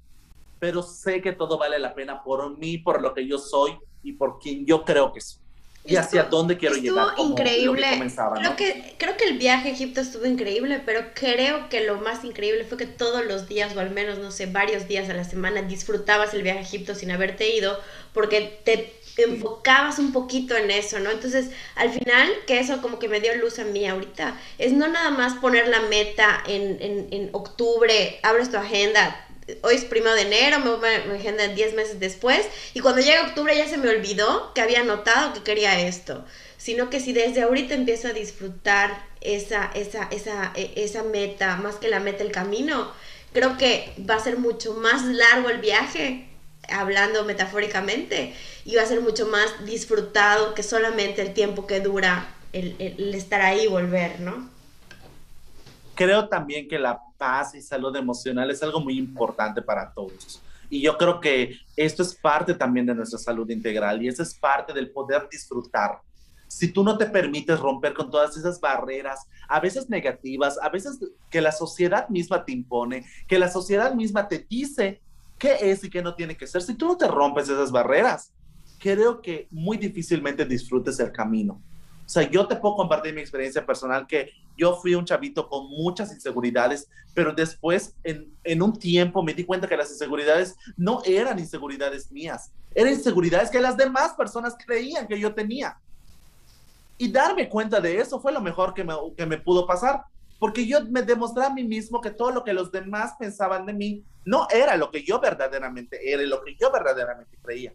pero 0.59 0.83
sé 0.83 1.21
que 1.21 1.31
todo 1.31 1.57
vale 1.57 1.79
la 1.79 1.93
pena 1.93 2.23
por 2.23 2.57
mí, 2.57 2.77
por 2.77 3.01
lo 3.01 3.13
que 3.13 3.25
yo 3.25 3.37
soy 3.37 3.77
y 4.03 4.13
por 4.13 4.39
quien 4.39 4.65
yo 4.65 4.83
creo 4.83 5.11
que 5.11 5.21
soy 5.21 5.41
y 5.85 5.95
hacia 5.95 6.23
dónde 6.23 6.57
quiero 6.57 6.75
llegar. 6.75 7.15
Como 7.15 7.31
increíble. 7.31 7.87
creo, 8.35 8.55
que, 8.55 8.95
creo 8.97 9.17
que 9.17 9.25
el 9.25 9.37
viaje 9.37 9.69
a 9.69 9.71
Egipto 9.71 10.01
estuvo 10.01 10.25
increíble, 10.25 10.81
pero 10.85 11.01
creo 11.13 11.69
que 11.69 11.85
lo 11.85 11.97
más 11.97 12.23
increíble 12.23 12.65
fue 12.65 12.77
que 12.77 12.85
todos 12.85 13.25
los 13.25 13.47
días, 13.47 13.75
o 13.75 13.79
al 13.79 13.91
menos, 13.91 14.19
no 14.19 14.31
sé, 14.31 14.45
varios 14.45 14.87
días 14.87 15.09
a 15.09 15.13
la 15.13 15.23
semana, 15.23 15.61
disfrutabas 15.61 16.33
el 16.33 16.43
viaje 16.43 16.59
a 16.59 16.63
Egipto 16.63 16.95
sin 16.95 17.11
haberte 17.11 17.55
ido, 17.55 17.79
porque 18.13 18.59
te 18.63 18.93
enfocabas 19.17 19.99
un 19.99 20.13
poquito 20.13 20.55
en 20.55 20.71
eso, 20.71 20.99
¿no? 20.99 21.11
Entonces, 21.11 21.51
al 21.75 21.91
final, 21.91 22.29
que 22.45 22.59
eso 22.59 22.81
como 22.81 22.99
que 22.99 23.09
me 23.09 23.19
dio 23.19 23.35
luz 23.35 23.59
a 23.59 23.63
mí 23.63 23.85
ahorita, 23.85 24.39
es 24.57 24.73
no 24.73 24.87
nada 24.87 25.11
más 25.11 25.35
poner 25.35 25.67
la 25.67 25.81
meta 25.81 26.43
en, 26.47 26.77
en, 26.81 27.07
en 27.11 27.29
octubre, 27.33 28.19
abres 28.23 28.51
tu 28.51 28.57
agenda, 28.57 29.25
hoy 29.61 29.75
es 29.75 29.85
primero 29.85 30.15
de 30.15 30.21
enero, 30.21 30.59
me 30.59 30.87
a 30.87 31.15
agenda 31.15 31.47
10 31.47 31.75
meses 31.75 31.99
después, 31.99 32.47
y 32.73 32.79
cuando 32.79 33.01
llega 33.01 33.27
octubre 33.27 33.55
ya 33.55 33.67
se 33.67 33.77
me 33.77 33.89
olvidó 33.89 34.53
que 34.53 34.61
había 34.61 34.83
notado 34.83 35.33
que 35.33 35.43
quería 35.43 35.79
esto, 35.79 36.25
sino 36.57 36.89
que 36.89 36.99
si 36.99 37.13
desde 37.13 37.41
ahorita 37.41 37.73
empiezo 37.73 38.07
a 38.07 38.13
disfrutar 38.13 39.05
esa, 39.21 39.71
esa, 39.73 40.07
esa, 40.11 40.51
e, 40.55 40.73
esa 40.75 41.03
meta, 41.03 41.57
más 41.57 41.75
que 41.75 41.89
la 41.89 41.99
meta, 41.99 42.23
el 42.23 42.31
camino, 42.31 42.91
creo 43.33 43.57
que 43.57 43.93
va 44.09 44.15
a 44.15 44.19
ser 44.19 44.37
mucho 44.37 44.73
más 44.73 45.05
largo 45.05 45.49
el 45.49 45.59
viaje, 45.59 46.27
hablando 46.69 47.25
metafóricamente, 47.25 48.33
y 48.65 48.75
va 48.75 48.83
a 48.83 48.85
ser 48.85 49.01
mucho 49.01 49.27
más 49.27 49.65
disfrutado 49.65 50.53
que 50.53 50.63
solamente 50.63 51.21
el 51.21 51.33
tiempo 51.33 51.67
que 51.67 51.79
dura 51.79 52.35
el, 52.53 52.75
el 52.79 53.13
estar 53.15 53.41
ahí 53.41 53.61
y 53.61 53.67
volver, 53.67 54.19
¿no? 54.19 54.49
creo 55.99 56.29
también 56.29 56.69
que 56.69 56.79
la 56.79 56.97
paz 57.19 57.53
y 57.53 57.61
salud 57.61 57.95
emocional 57.95 58.49
es 58.49 58.63
algo 58.63 58.79
muy 58.79 58.97
importante 58.97 59.61
para 59.61 59.93
todos. 59.93 60.41
Y 60.69 60.81
yo 60.81 60.97
creo 60.97 61.19
que 61.19 61.57
esto 61.75 62.01
es 62.01 62.15
parte 62.15 62.53
también 62.53 62.85
de 62.85 62.95
nuestra 62.95 63.19
salud 63.19 63.49
integral 63.49 64.01
y 64.01 64.07
eso 64.07 64.23
es 64.23 64.33
parte 64.33 64.71
del 64.73 64.89
poder 64.91 65.27
disfrutar. 65.29 65.99
Si 66.47 66.71
tú 66.71 66.83
no 66.83 66.97
te 66.97 67.05
permites 67.05 67.59
romper 67.59 67.93
con 67.93 68.09
todas 68.09 68.35
esas 68.37 68.59
barreras, 68.59 69.27
a 69.47 69.59
veces 69.59 69.89
negativas, 69.89 70.57
a 70.61 70.69
veces 70.69 70.99
que 71.29 71.41
la 71.41 71.51
sociedad 71.51 72.09
misma 72.09 72.43
te 72.45 72.53
impone, 72.53 73.05
que 73.27 73.37
la 73.37 73.51
sociedad 73.51 73.93
misma 73.93 74.27
te 74.27 74.47
dice 74.49 75.01
qué 75.37 75.57
es 75.59 75.83
y 75.83 75.89
qué 75.89 76.01
no 76.01 76.15
tiene 76.15 76.37
que 76.37 76.47
ser, 76.47 76.61
si 76.61 76.75
tú 76.75 76.87
no 76.87 76.97
te 76.97 77.07
rompes 77.07 77.49
esas 77.49 77.71
barreras, 77.71 78.33
creo 78.79 79.21
que 79.21 79.47
muy 79.51 79.77
difícilmente 79.77 80.45
disfrutes 80.45 80.99
el 80.99 81.11
camino. 81.11 81.61
O 82.05 82.09
sea, 82.09 82.27
yo 82.27 82.47
te 82.47 82.55
puedo 82.55 82.75
compartir 82.75 83.13
mi 83.13 83.21
experiencia 83.21 83.63
personal 83.63 84.07
que 84.07 84.31
yo 84.59 84.75
fui 84.75 84.93
un 84.93 85.05
chavito 85.05 85.47
con 85.47 85.67
muchas 85.69 86.11
inseguridades, 86.11 86.87
pero 87.13 87.33
después 87.33 87.95
en, 88.03 88.31
en, 88.43 88.61
un 88.61 88.77
tiempo 88.77 89.23
me 89.23 89.33
di 89.33 89.45
cuenta 89.45 89.67
que 89.67 89.77
las 89.77 89.89
inseguridades 89.89 90.55
no 90.75 91.01
eran 91.05 91.39
inseguridades 91.39 92.11
mías, 92.11 92.51
eran 92.75 92.93
inseguridades 92.93 93.49
que 93.49 93.61
las 93.61 93.77
demás 93.77 94.13
personas 94.13 94.55
creían 94.65 95.07
que 95.07 95.19
yo 95.19 95.33
tenía. 95.33 95.77
Y 96.97 97.09
darme 97.09 97.47
cuenta 97.47 97.79
de 97.79 97.97
eso 97.97 98.19
fue 98.19 98.33
lo 98.33 98.41
mejor 98.41 98.73
que 98.73 98.83
me, 98.83 98.93
que 99.15 99.25
me 99.25 99.37
pudo 99.37 99.65
pasar, 99.65 100.03
porque 100.37 100.67
yo 100.67 100.83
me 100.85 101.01
demostré 101.01 101.45
a 101.45 101.49
mí 101.49 101.63
mismo 101.63 102.01
que 102.01 102.11
todo 102.11 102.31
lo 102.31 102.43
que 102.43 102.53
los 102.53 102.71
demás 102.71 103.13
pensaban 103.17 103.65
de 103.65 103.73
mí 103.73 104.03
no 104.25 104.47
era 104.49 104.75
lo 104.75 104.91
que 104.91 105.03
yo 105.03 105.19
verdaderamente 105.19 106.11
era 106.11 106.21
y 106.21 106.27
lo 106.27 106.43
que 106.43 106.55
yo 106.55 106.71
verdaderamente 106.71 107.37
creía. 107.41 107.73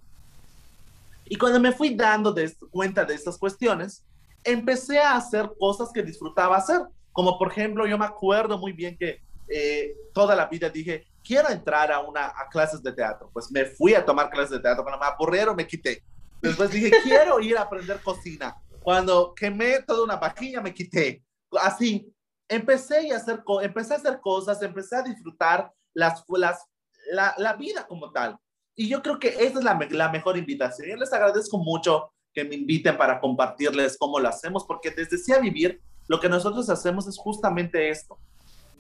Y 1.26 1.36
cuando 1.36 1.58
me 1.58 1.72
fui 1.72 1.94
dando 1.94 2.32
de, 2.32 2.54
cuenta 2.70 3.04
de 3.04 3.14
estas 3.14 3.38
cuestiones, 3.38 4.02
empecé 4.44 4.98
a 4.98 5.16
hacer 5.16 5.50
cosas 5.58 5.90
que 5.92 6.02
disfrutaba 6.02 6.56
hacer. 6.56 6.80
Como 7.12 7.38
por 7.38 7.50
ejemplo, 7.50 7.86
yo 7.86 7.98
me 7.98 8.04
acuerdo 8.04 8.58
muy 8.58 8.72
bien 8.72 8.96
que 8.98 9.20
eh, 9.48 9.94
toda 10.12 10.34
la 10.34 10.46
vida 10.46 10.68
dije, 10.68 11.06
quiero 11.22 11.48
entrar 11.48 11.90
a, 11.90 12.00
una, 12.00 12.26
a 12.26 12.48
clases 12.50 12.82
de 12.82 12.92
teatro. 12.92 13.30
Pues 13.32 13.50
me 13.50 13.64
fui 13.64 13.94
a 13.94 14.04
tomar 14.04 14.30
clases 14.30 14.50
de 14.50 14.60
teatro. 14.60 14.84
Cuando 14.84 15.00
me 15.00 15.06
aburrieron, 15.06 15.56
me 15.56 15.66
quité. 15.66 16.02
Después 16.40 16.70
dije, 16.70 16.90
quiero 17.02 17.40
ir 17.40 17.56
a 17.56 17.62
aprender 17.62 18.00
cocina. 18.02 18.54
Cuando 18.82 19.32
quemé 19.34 19.82
toda 19.82 20.04
una 20.04 20.16
vajilla, 20.16 20.60
me 20.60 20.74
quité. 20.74 21.22
Así, 21.60 22.12
empecé 22.48 23.12
a 23.12 23.16
hacer, 23.16 23.42
empecé 23.62 23.94
a 23.94 23.96
hacer 23.96 24.20
cosas, 24.20 24.60
empecé 24.62 24.96
a 24.96 25.02
disfrutar 25.02 25.72
las, 25.94 26.22
las, 26.28 26.66
la, 27.10 27.34
la 27.38 27.54
vida 27.54 27.86
como 27.86 28.12
tal. 28.12 28.36
Y 28.76 28.88
yo 28.88 29.02
creo 29.02 29.18
que 29.18 29.28
esa 29.28 29.58
es 29.58 29.64
la, 29.64 29.78
la 29.90 30.10
mejor 30.10 30.36
invitación. 30.36 30.88
Yo 30.88 30.96
les 30.96 31.12
agradezco 31.12 31.58
mucho 31.58 32.12
que 32.34 32.44
me 32.44 32.56
inviten 32.56 32.96
para 32.96 33.20
compartirles 33.20 33.96
cómo 33.96 34.18
lo 34.18 34.28
hacemos, 34.28 34.64
porque 34.64 34.90
desde 34.90 35.16
Sí 35.16 35.32
a 35.32 35.38
Vivir, 35.38 35.80
lo 36.08 36.20
que 36.20 36.28
nosotros 36.28 36.68
hacemos 36.68 37.06
es 37.06 37.16
justamente 37.16 37.88
esto, 37.88 38.18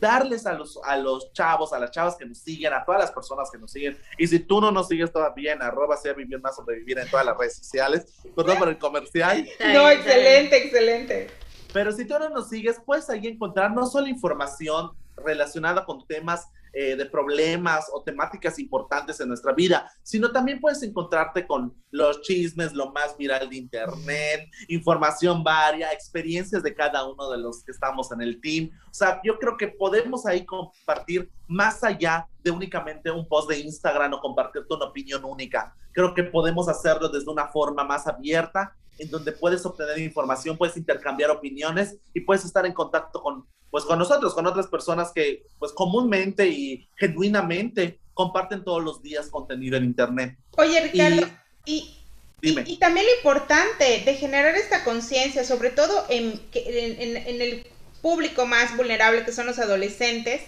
darles 0.00 0.44
a 0.44 0.52
los, 0.52 0.78
a 0.84 0.96
los 0.96 1.32
chavos, 1.32 1.72
a 1.72 1.78
las 1.78 1.90
chavas 1.92 2.16
que 2.16 2.26
nos 2.26 2.38
siguen, 2.38 2.72
a 2.72 2.84
todas 2.84 3.00
las 3.00 3.12
personas 3.12 3.48
que 3.50 3.58
nos 3.58 3.70
siguen, 3.70 3.96
y 4.18 4.26
si 4.26 4.40
tú 4.40 4.60
no 4.60 4.70
nos 4.72 4.88
sigues 4.88 5.12
todavía 5.12 5.52
en 5.52 5.62
arroba 5.62 5.96
sea 5.96 6.12
vivir 6.12 6.40
más 6.40 6.56
sobrevivir 6.56 6.98
en 6.98 7.08
todas 7.08 7.24
las 7.24 7.38
redes 7.38 7.56
sociales, 7.56 8.06
perdón 8.34 8.58
por 8.58 8.68
el 8.68 8.78
comercial. 8.78 9.48
No, 9.72 9.88
excelente, 9.88 10.64
excelente. 10.64 11.30
Pero 11.72 11.92
si 11.92 12.04
tú 12.04 12.18
no 12.18 12.28
nos 12.28 12.48
sigues, 12.48 12.80
puedes 12.84 13.08
ahí 13.08 13.26
encontrar 13.26 13.72
no 13.72 13.86
solo 13.86 14.08
información 14.08 14.90
relacionada 15.16 15.84
con 15.84 16.06
temas 16.06 16.48
eh, 16.74 16.96
de 16.96 17.06
problemas 17.06 17.86
o 17.92 18.02
temáticas 18.02 18.58
importantes 18.58 19.20
en 19.20 19.28
nuestra 19.28 19.52
vida, 19.52 19.90
sino 20.02 20.32
también 20.32 20.60
puedes 20.60 20.82
encontrarte 20.82 21.46
con 21.46 21.74
los 21.90 22.20
chismes, 22.22 22.72
lo 22.72 22.90
más 22.90 23.16
viral 23.16 23.48
de 23.48 23.56
Internet, 23.56 24.50
información 24.68 25.44
varia, 25.44 25.92
experiencias 25.92 26.62
de 26.62 26.74
cada 26.74 27.08
uno 27.08 27.30
de 27.30 27.38
los 27.38 27.62
que 27.62 27.72
estamos 27.72 28.10
en 28.10 28.22
el 28.22 28.40
team. 28.40 28.70
O 28.90 28.94
sea, 28.94 29.20
yo 29.22 29.38
creo 29.38 29.56
que 29.56 29.68
podemos 29.68 30.26
ahí 30.26 30.44
compartir 30.44 31.30
más 31.46 31.84
allá 31.84 32.26
de 32.42 32.50
únicamente 32.50 33.10
un 33.10 33.28
post 33.28 33.48
de 33.50 33.60
Instagram 33.60 34.14
o 34.14 34.20
compartirte 34.20 34.74
una 34.74 34.86
opinión 34.86 35.24
única. 35.24 35.74
Creo 35.92 36.12
que 36.12 36.24
podemos 36.24 36.68
hacerlo 36.68 37.08
desde 37.08 37.30
una 37.30 37.46
forma 37.48 37.84
más 37.84 38.06
abierta 38.06 38.74
en 38.98 39.10
donde 39.10 39.32
puedes 39.32 39.64
obtener 39.66 39.98
información, 39.98 40.56
puedes 40.56 40.76
intercambiar 40.76 41.30
opiniones 41.30 41.98
y 42.12 42.20
puedes 42.20 42.44
estar 42.44 42.64
en 42.66 42.72
contacto 42.72 43.20
con 43.20 43.46
pues 43.74 43.86
con 43.86 43.98
nosotros, 43.98 44.34
con 44.34 44.46
otras 44.46 44.68
personas 44.68 45.10
que 45.12 45.42
pues 45.58 45.72
comúnmente 45.72 46.46
y 46.46 46.86
genuinamente 46.94 47.98
comparten 48.14 48.62
todos 48.62 48.84
los 48.84 49.02
días 49.02 49.26
contenido 49.30 49.76
en 49.76 49.82
Internet. 49.82 50.36
Oye, 50.56 50.80
Ricardo, 50.80 51.26
y, 51.64 51.92
y, 52.40 52.76
también 52.76 53.04
lo 53.04 53.16
importante 53.16 54.04
de 54.04 54.14
generar 54.14 54.54
esta 54.54 54.84
conciencia, 54.84 55.42
sobre 55.42 55.70
todo 55.70 56.06
en, 56.08 56.40
en, 56.54 57.16
en 57.16 57.42
el 57.42 57.66
público 58.00 58.46
más 58.46 58.76
vulnerable 58.76 59.24
que 59.24 59.32
son 59.32 59.46
los 59.46 59.58
adolescentes, 59.58 60.40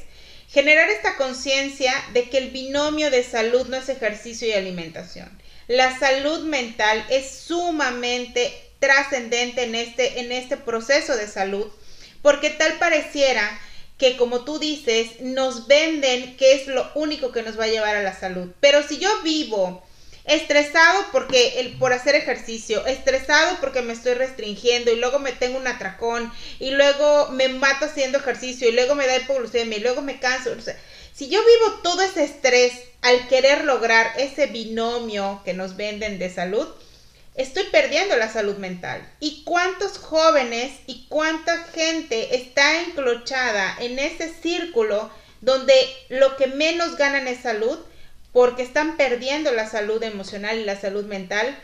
generar 0.48 0.88
esta 0.88 1.16
conciencia 1.16 1.92
de 2.12 2.30
que 2.30 2.38
el 2.38 2.50
binomio 2.52 3.10
de 3.10 3.24
salud 3.24 3.66
no 3.66 3.76
es 3.76 3.88
ejercicio 3.88 4.46
y 4.46 4.52
alimentación. 4.52 5.36
La 5.66 5.98
salud 5.98 6.44
mental 6.44 7.04
es 7.10 7.28
sumamente 7.28 8.54
trascendente 8.78 9.64
en 9.64 9.74
este, 9.74 10.20
en 10.20 10.30
este 10.30 10.56
proceso 10.56 11.16
de 11.16 11.26
salud 11.26 11.66
porque 12.26 12.50
tal 12.50 12.72
pareciera 12.80 13.56
que 13.98 14.16
como 14.16 14.44
tú 14.44 14.58
dices, 14.58 15.20
nos 15.20 15.68
venden 15.68 16.36
que 16.36 16.54
es 16.54 16.66
lo 16.66 16.90
único 16.96 17.30
que 17.30 17.44
nos 17.44 17.56
va 17.56 17.64
a 17.64 17.68
llevar 17.68 17.94
a 17.94 18.02
la 18.02 18.18
salud. 18.18 18.48
Pero 18.58 18.82
si 18.82 18.98
yo 18.98 19.08
vivo 19.22 19.84
estresado 20.24 21.04
porque 21.12 21.60
el, 21.60 21.78
por 21.78 21.92
hacer 21.92 22.16
ejercicio, 22.16 22.84
estresado 22.84 23.58
porque 23.60 23.80
me 23.80 23.92
estoy 23.92 24.14
restringiendo 24.14 24.90
y 24.90 24.96
luego 24.96 25.20
me 25.20 25.30
tengo 25.30 25.56
un 25.56 25.68
atracón 25.68 26.32
y 26.58 26.72
luego 26.72 27.28
me 27.28 27.46
mato 27.48 27.84
haciendo 27.84 28.18
ejercicio 28.18 28.68
y 28.68 28.72
luego 28.72 28.96
me 28.96 29.06
da 29.06 29.18
hipoglucemia 29.18 29.78
y 29.78 29.82
luego 29.82 30.02
me 30.02 30.18
canso. 30.18 30.50
si 31.14 31.28
yo 31.28 31.38
vivo 31.38 31.78
todo 31.84 32.02
ese 32.02 32.24
estrés 32.24 32.72
al 33.02 33.28
querer 33.28 33.62
lograr 33.62 34.14
ese 34.18 34.46
binomio 34.46 35.42
que 35.44 35.54
nos 35.54 35.76
venden 35.76 36.18
de 36.18 36.28
salud, 36.28 36.66
estoy 37.36 37.64
perdiendo 37.64 38.16
la 38.16 38.32
salud 38.32 38.56
mental. 38.56 39.06
¿Y 39.20 39.44
cuántos 39.44 39.98
jóvenes 39.98 40.72
y 40.86 41.06
cuánta 41.08 41.58
gente 41.64 42.36
está 42.36 42.82
enclochada 42.82 43.76
en 43.80 43.98
ese 43.98 44.32
círculo 44.32 45.10
donde 45.40 45.74
lo 46.08 46.36
que 46.36 46.46
menos 46.46 46.96
ganan 46.96 47.28
es 47.28 47.40
salud 47.40 47.78
porque 48.32 48.62
están 48.62 48.96
perdiendo 48.96 49.52
la 49.52 49.68
salud 49.68 50.02
emocional 50.02 50.58
y 50.58 50.64
la 50.64 50.80
salud 50.80 51.04
mental? 51.04 51.56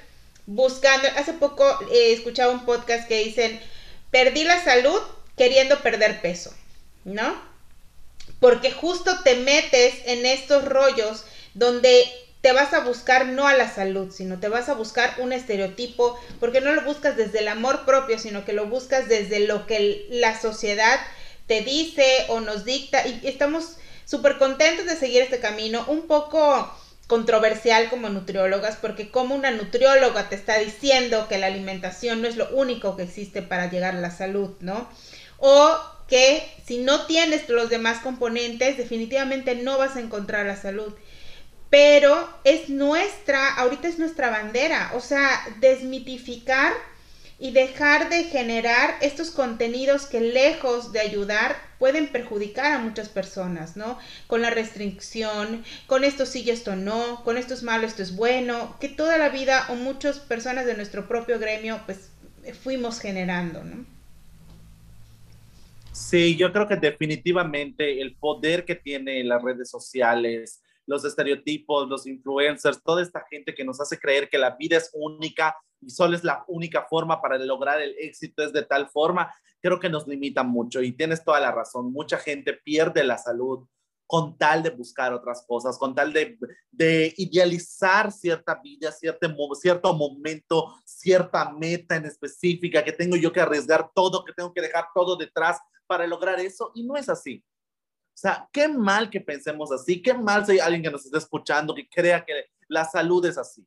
Buscando, 0.47 1.09
hace 1.17 1.33
poco 1.33 1.79
he 1.93 2.13
escuchado 2.13 2.53
un 2.53 2.65
podcast 2.65 3.09
que 3.09 3.25
dicen, 3.25 3.61
perdí 4.11 4.45
la 4.45 4.63
salud 4.63 5.01
queriendo 5.37 5.81
perder 5.81 6.21
peso, 6.21 6.55
¿no? 7.05 7.41
Porque 8.41 8.73
justo 8.73 9.23
te 9.23 9.37
metes 9.37 9.95
en 10.05 10.27
estos 10.27 10.65
rollos 10.65 11.25
donde 11.55 12.11
te 12.43 12.53
vas 12.53 12.75
a 12.75 12.81
buscar 12.81 13.27
no 13.27 13.47
a 13.47 13.55
la 13.55 13.73
salud, 13.73 14.13
sino 14.13 14.41
te 14.41 14.49
vas 14.49 14.69
a 14.69 14.75
buscar 14.75 15.15
un 15.19 15.33
estereotipo, 15.33 16.19
porque 16.41 16.61
no 16.61 16.75
lo 16.75 16.83
buscas 16.83 17.17
desde 17.17 17.39
el 17.39 17.49
amor 17.49 17.85
propio, 17.87 18.19
sino 18.19 18.45
que 18.45 18.53
lo 18.53 18.67
buscas 18.67 19.09
desde 19.09 19.47
lo 19.47 19.67
que 19.67 20.07
la 20.11 20.39
sociedad 20.39 21.01
te 21.47 21.63
dice 21.63 22.05
o 22.29 22.41
nos 22.41 22.65
dicta. 22.65 23.07
Y 23.07 23.21
estamos 23.25 23.77
súper 24.05 24.39
contentos 24.39 24.87
de 24.87 24.97
seguir 24.97 25.23
este 25.23 25.39
camino, 25.39 25.85
un 25.87 26.09
poco 26.09 26.69
controversial 27.07 27.89
como 27.91 28.09
nutriólogas, 28.09 28.77
porque 28.77 29.11
como 29.11 29.37
una 29.37 29.53
nutrióloga 29.53 30.29
te 30.29 30.35
está 30.35 30.59
diciendo 30.59 31.29
que 31.29 31.39
la 31.39 31.47
alimentación 31.47 32.23
no 32.23 32.29
es 32.29 32.37
lo 32.37 32.51
único 32.51 32.97
que 32.97 33.05
existe 33.05 33.43
para 33.43 33.71
llegar 33.71 33.95
a 33.95 34.01
la 34.01 34.11
salud, 34.11 34.51
¿no? 34.59 34.89
O 35.39 35.79
que 36.09 36.43
si 36.67 36.79
no 36.79 37.07
tienes 37.07 37.49
los 37.49 37.71
demás 37.71 38.01
componentes, 38.01 38.77
definitivamente 38.77 39.55
no 39.55 39.79
vas 39.79 39.95
a 39.95 40.01
encontrar 40.01 40.47
la 40.47 40.57
salud 40.57 40.93
pero 41.73 42.29
es 42.45 42.69
nuestra, 42.69 43.55
ahorita 43.55 43.89
es 43.89 43.99
nuestra 43.99 44.29
bandera, 44.29 44.93
o 44.95 45.01
sea, 45.01 45.31
desmitificar 45.59 46.75
y 47.39 47.53
dejar 47.53 48.11
de 48.11 48.25
generar 48.25 48.95
estos 49.01 49.31
contenidos 49.31 50.05
que 50.05 50.21
lejos 50.21 50.93
de 50.93 51.01
ayudar 51.01 51.57
pueden 51.79 52.09
perjudicar 52.09 52.75
a 52.75 52.79
muchas 52.79 53.09
personas, 53.09 53.79
¿no? 53.79 53.99
Con 54.27 54.43
la 54.43 54.51
restricción, 54.51 55.65
con 55.87 56.05
esto 56.05 56.27
sí 56.27 56.43
y 56.43 56.51
esto 56.51 56.77
no, 56.77 57.25
con 57.25 57.39
esto 57.39 57.55
es 57.55 57.63
malo, 57.63 57.87
esto 57.87 58.03
es 58.03 58.17
bueno, 58.17 58.77
que 58.79 58.91
toda 58.91 59.17
la 59.17 59.31
vida 59.31 59.65
o 59.71 59.75
muchas 59.75 60.19
personas 60.19 60.67
de 60.67 60.75
nuestro 60.75 61.09
propio 61.09 61.39
gremio 61.39 61.81
pues 61.87 62.11
fuimos 62.63 63.01
generando, 63.01 63.65
¿no? 63.65 63.87
Sí, 65.93 66.37
yo 66.37 66.53
creo 66.53 66.69
que 66.69 66.77
definitivamente 66.77 68.03
el 68.03 68.15
poder 68.15 68.67
que 68.67 68.75
tiene 68.75 69.25
las 69.25 69.43
redes 69.43 69.71
sociales, 69.71 70.62
los 70.87 71.05
estereotipos, 71.05 71.89
los 71.89 72.07
influencers, 72.07 72.83
toda 72.83 73.03
esta 73.03 73.25
gente 73.31 73.55
que 73.55 73.65
nos 73.65 73.81
hace 73.81 73.99
creer 73.99 74.29
que 74.29 74.39
la 74.39 74.57
vida 74.57 74.77
es 74.77 74.91
única 74.95 75.57
y 75.81 75.91
solo 75.91 76.15
es 76.15 76.25
la 76.25 76.45
única 76.49 76.87
forma 76.89 77.21
para 77.21 77.39
lograr 77.39 77.81
el 77.81 77.95
éxito 77.99 78.43
es 78.43 78.53
de 78.53 78.63
tal 78.63 78.89
forma, 78.89 79.33
creo 79.61 79.81
que 79.81 79.89
nos 79.89 80.07
limita 80.07 80.43
mucho 80.43 80.83
y 80.83 80.93
tienes 80.93 81.25
toda 81.25 81.41
la 81.41 81.53
razón. 81.53 81.93
Mucha 81.93 82.19
gente 82.19 82.53
pierde 82.53 83.05
la 83.05 83.19
salud 83.19 83.67
con 84.07 84.37
tal 84.37 84.63
de 84.63 84.71
buscar 84.71 85.15
otras 85.15 85.45
cosas, 85.47 85.79
con 85.79 85.95
tal 85.95 86.13
de, 86.13 86.39
de 86.71 87.15
idealizar 87.17 88.13
cierta 88.13 88.61
vida, 88.63 88.93
cierto, 88.93 89.27
cierto 89.55 89.95
momento, 89.95 90.75
cierta 90.85 91.51
meta 91.51 91.97
en 91.97 92.05
específica, 92.05 92.85
que 92.85 92.93
tengo 92.93 93.17
yo 93.17 93.33
que 93.33 93.41
arriesgar 93.41 93.91
todo, 93.95 94.23
que 94.23 94.35
tengo 94.35 94.53
que 94.53 94.61
dejar 94.61 94.89
todo 94.95 95.17
detrás 95.17 95.59
para 95.87 96.07
lograr 96.07 96.39
eso. 96.41 96.73
Y 96.75 96.85
no 96.85 96.97
es 96.97 97.09
así. 97.09 97.43
O 98.15 98.19
sea, 98.23 98.49
qué 98.53 98.69
mal 98.69 99.11
que 99.11 99.21
pensemos 99.21 99.73
así, 99.73 100.01
qué 100.01 100.15
mal 100.15 100.45
si 100.45 100.53
hay 100.53 100.59
alguien 100.59 100.83
que 100.83 100.91
nos 100.91 101.05
esté 101.05 101.19
escuchando 101.19 101.75
que 101.75 101.89
crea 101.89 102.25
que 102.25 102.47
la 102.69 102.85
salud 102.85 103.25
es 103.27 103.39
así. 103.39 103.67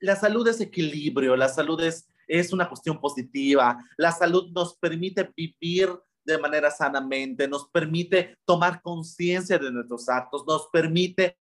La 0.00 0.16
salud 0.16 0.46
es 0.48 0.60
equilibrio, 0.60 1.36
la 1.36 1.48
salud 1.48 1.80
es, 1.80 2.08
es 2.26 2.52
una 2.52 2.68
cuestión 2.68 3.00
positiva, 3.00 3.78
la 3.96 4.12
salud 4.12 4.50
nos 4.52 4.76
permite 4.76 5.32
vivir 5.36 5.88
de 6.24 6.38
manera 6.38 6.70
sanamente, 6.70 7.46
nos 7.46 7.68
permite 7.68 8.36
tomar 8.44 8.82
conciencia 8.82 9.58
de 9.58 9.70
nuestros 9.70 10.08
actos, 10.08 10.44
nos 10.46 10.68
permite 10.68 11.38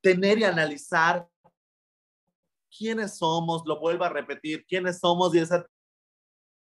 tener 0.00 0.38
y 0.38 0.44
analizar 0.44 1.26
quiénes 2.76 3.16
somos, 3.18 3.62
lo 3.66 3.80
vuelvo 3.80 4.04
a 4.04 4.10
repetir, 4.10 4.64
quiénes 4.66 4.98
somos 4.98 5.34
y 5.34 5.38
esa 5.38 5.66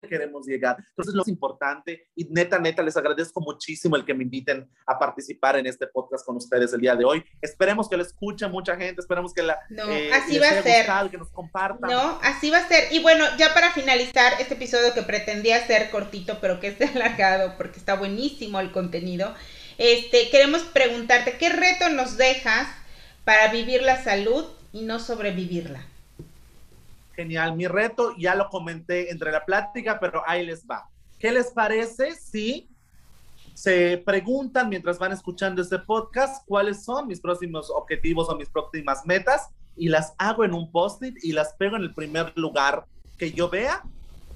queremos 0.07 0.45
llegar. 0.45 0.77
Entonces, 0.89 1.13
lo 1.13 1.23
importante, 1.27 2.07
y 2.15 2.25
neta, 2.25 2.59
neta, 2.59 2.81
les 2.81 2.97
agradezco 2.97 3.41
muchísimo 3.41 3.95
el 3.95 4.05
que 4.05 4.13
me 4.13 4.23
inviten 4.23 4.69
a 4.85 4.97
participar 4.97 5.57
en 5.57 5.67
este 5.67 5.87
podcast 5.87 6.25
con 6.25 6.37
ustedes 6.37 6.73
el 6.73 6.81
día 6.81 6.95
de 6.95 7.05
hoy. 7.05 7.23
Esperemos 7.41 7.89
que 7.89 7.97
lo 7.97 8.03
escuche 8.03 8.47
mucha 8.47 8.75
gente, 8.75 9.01
esperemos 9.01 9.33
que 9.33 9.43
la... 9.43 9.59
No, 9.69 9.89
eh, 9.89 10.11
así 10.13 10.39
va 10.39 10.49
a 10.49 10.63
ser. 10.63 10.87
que 11.09 11.17
nos 11.17 11.31
compartan. 11.31 11.89
No, 11.89 12.19
así 12.23 12.49
va 12.49 12.57
a 12.57 12.67
ser. 12.67 12.91
Y 12.91 12.99
bueno, 13.01 13.25
ya 13.37 13.53
para 13.53 13.71
finalizar 13.71 14.33
este 14.39 14.55
episodio 14.55 14.93
que 14.93 15.03
pretendía 15.03 15.65
ser 15.65 15.89
cortito, 15.89 16.39
pero 16.41 16.59
que 16.59 16.67
esté 16.67 16.85
alargado 16.85 17.55
porque 17.57 17.79
está 17.79 17.95
buenísimo 17.95 18.59
el 18.59 18.71
contenido, 18.71 19.33
este, 19.77 20.29
queremos 20.29 20.61
preguntarte, 20.63 21.37
¿qué 21.37 21.49
reto 21.49 21.89
nos 21.89 22.17
dejas 22.17 22.67
para 23.23 23.51
vivir 23.51 23.81
la 23.81 24.03
salud 24.03 24.45
y 24.73 24.81
no 24.81 24.99
sobrevivirla? 24.99 25.90
Genial, 27.15 27.55
mi 27.55 27.67
reto 27.67 28.15
ya 28.17 28.35
lo 28.35 28.49
comenté 28.49 29.11
entre 29.11 29.31
la 29.31 29.45
plática, 29.45 29.99
pero 29.99 30.23
ahí 30.25 30.45
les 30.45 30.65
va. 30.65 30.89
¿Qué 31.19 31.31
les 31.31 31.51
parece 31.51 32.15
si 32.15 32.69
se 33.53 34.01
preguntan 34.05 34.69
mientras 34.69 34.97
van 34.97 35.11
escuchando 35.11 35.61
este 35.61 35.79
podcast 35.79 36.45
cuáles 36.47 36.83
son 36.83 37.07
mis 37.07 37.19
próximos 37.19 37.69
objetivos 37.69 38.29
o 38.29 38.35
mis 38.35 38.49
próximas 38.49 39.05
metas 39.05 39.49
y 39.75 39.89
las 39.89 40.13
hago 40.17 40.43
en 40.43 40.53
un 40.53 40.71
post-it 40.71 41.15
y 41.21 41.33
las 41.33 41.53
pego 41.53 41.75
en 41.75 41.83
el 41.83 41.93
primer 41.93 42.31
lugar 42.37 42.85
que 43.17 43.31
yo 43.31 43.49
vea 43.49 43.83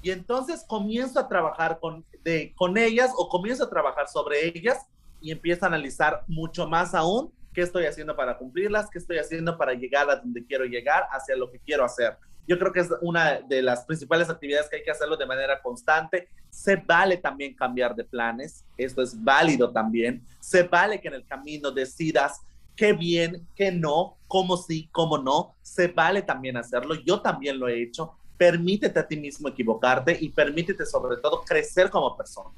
y 0.02 0.10
entonces 0.10 0.64
comienzo 0.68 1.18
a 1.18 1.28
trabajar 1.28 1.78
con, 1.80 2.04
de, 2.22 2.52
con 2.56 2.76
ellas 2.76 3.10
o 3.16 3.28
comienzo 3.28 3.64
a 3.64 3.70
trabajar 3.70 4.08
sobre 4.08 4.46
ellas 4.46 4.86
y 5.20 5.32
empiezo 5.32 5.64
a 5.64 5.68
analizar 5.68 6.22
mucho 6.28 6.68
más 6.68 6.94
aún 6.94 7.32
qué 7.52 7.62
estoy 7.62 7.86
haciendo 7.86 8.14
para 8.14 8.36
cumplirlas, 8.36 8.90
qué 8.90 8.98
estoy 8.98 9.18
haciendo 9.18 9.56
para 9.56 9.72
llegar 9.72 10.08
a 10.10 10.16
donde 10.16 10.44
quiero 10.44 10.66
llegar, 10.66 11.06
hacia 11.10 11.34
lo 11.36 11.50
que 11.50 11.58
quiero 11.58 11.84
hacer. 11.84 12.16
Yo 12.46 12.58
creo 12.58 12.72
que 12.72 12.80
es 12.80 12.88
una 13.00 13.40
de 13.40 13.62
las 13.62 13.84
principales 13.84 14.30
actividades 14.30 14.68
que 14.68 14.76
hay 14.76 14.84
que 14.84 14.90
hacerlo 14.90 15.16
de 15.16 15.26
manera 15.26 15.60
constante. 15.60 16.28
Se 16.50 16.76
vale 16.76 17.16
también 17.16 17.54
cambiar 17.54 17.94
de 17.94 18.04
planes, 18.04 18.64
esto 18.76 19.02
es 19.02 19.22
válido 19.22 19.70
también. 19.70 20.24
Se 20.40 20.62
vale 20.62 21.00
que 21.00 21.08
en 21.08 21.14
el 21.14 21.26
camino 21.26 21.70
decidas 21.70 22.40
qué 22.76 22.92
bien, 22.92 23.46
qué 23.56 23.72
no, 23.72 24.16
cómo 24.28 24.56
sí, 24.56 24.88
cómo 24.92 25.18
no. 25.18 25.56
Se 25.62 25.88
vale 25.88 26.22
también 26.22 26.56
hacerlo. 26.56 26.94
Yo 26.94 27.20
también 27.20 27.58
lo 27.58 27.68
he 27.68 27.82
hecho. 27.82 28.14
Permítete 28.36 29.00
a 29.00 29.08
ti 29.08 29.16
mismo 29.16 29.48
equivocarte 29.48 30.16
y 30.20 30.28
permítete 30.28 30.84
sobre 30.84 31.16
todo 31.16 31.42
crecer 31.42 31.90
como 31.90 32.16
persona. 32.16 32.50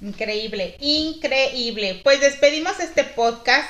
Increíble, 0.00 0.76
increíble. 0.80 2.00
Pues 2.02 2.20
despedimos 2.20 2.80
este 2.80 3.04
podcast. 3.04 3.68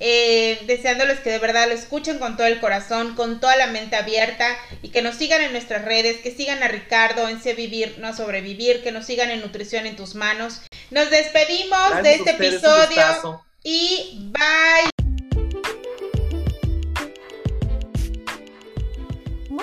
Eh, 0.00 0.60
deseándoles 0.66 1.20
que 1.20 1.30
de 1.30 1.38
verdad 1.38 1.68
lo 1.68 1.74
escuchen 1.74 2.18
con 2.18 2.36
todo 2.36 2.46
el 2.46 2.60
corazón, 2.60 3.14
con 3.14 3.40
toda 3.40 3.56
la 3.56 3.68
mente 3.68 3.96
abierta 3.96 4.56
y 4.82 4.90
que 4.90 5.02
nos 5.02 5.16
sigan 5.16 5.42
en 5.42 5.52
nuestras 5.52 5.84
redes, 5.84 6.18
que 6.18 6.30
sigan 6.30 6.62
a 6.62 6.68
Ricardo 6.68 7.28
en 7.28 7.40
Se 7.40 7.54
Vivir, 7.54 7.96
No 7.98 8.14
Sobrevivir, 8.14 8.82
que 8.82 8.92
nos 8.92 9.06
sigan 9.06 9.30
en 9.30 9.40
Nutrición 9.40 9.86
en 9.86 9.96
tus 9.96 10.14
manos. 10.14 10.62
Nos 10.90 11.10
despedimos 11.10 12.02
de 12.02 12.14
este 12.14 12.30
episodio 12.30 13.42
y 13.62 14.30
bye. 14.32 14.90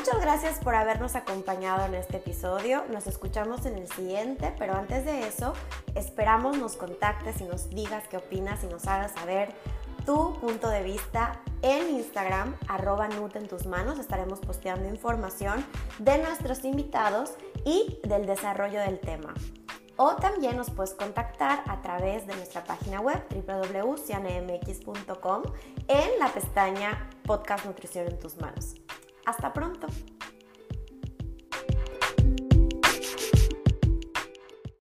Muchas 0.02 0.20
gracias 0.20 0.58
por 0.58 0.74
habernos 0.74 1.16
acompañado 1.16 1.86
en 1.86 1.94
este 1.94 2.18
episodio. 2.18 2.84
Nos 2.90 3.06
escuchamos 3.06 3.68
en 3.68 3.78
el 3.78 3.88
siguiente, 3.92 4.52
pero 4.58 4.74
antes 4.74 5.06
de 5.06 5.28
eso, 5.28 5.54
esperamos 5.94 6.58
nos 6.58 6.76
contactes 6.76 7.40
y 7.40 7.44
nos 7.44 7.70
digas 7.70 8.06
qué 8.10 8.18
opinas 8.18 8.64
y 8.64 8.68
nos 8.68 8.88
hagas 8.88 9.12
saber 9.12 9.54
tu 10.06 10.40
punto 10.40 10.70
de 10.70 10.84
vista 10.84 11.42
en 11.62 11.96
Instagram, 11.96 12.56
arroba 12.68 13.08
en 13.08 13.48
tus 13.48 13.66
manos. 13.66 13.98
Estaremos 14.00 14.40
posteando 14.40 14.90
información 14.90 15.66
de 16.00 16.18
nuestros 16.18 16.66
invitados 16.66 17.36
y 17.66 18.00
del 18.04 18.26
desarrollo 18.26 18.80
del 18.80 19.00
tema. 19.00 19.34
O 19.98 20.16
también 20.16 20.56
nos 20.58 20.72
puedes 20.72 20.96
contactar 20.96 21.64
a 21.68 21.82
través 21.82 22.26
de 22.26 22.34
nuestra 22.36 22.64
página 22.64 23.02
web 23.02 23.22
www.cianemx.com 23.30 25.44
en 25.88 26.20
la 26.20 26.34
pestaña 26.34 27.08
Podcast 27.24 27.66
Nutrición 27.66 28.08
en 28.08 28.18
tus 28.18 28.38
manos. 28.38 28.74
Hasta 29.26 29.54
pronto. 29.54 29.88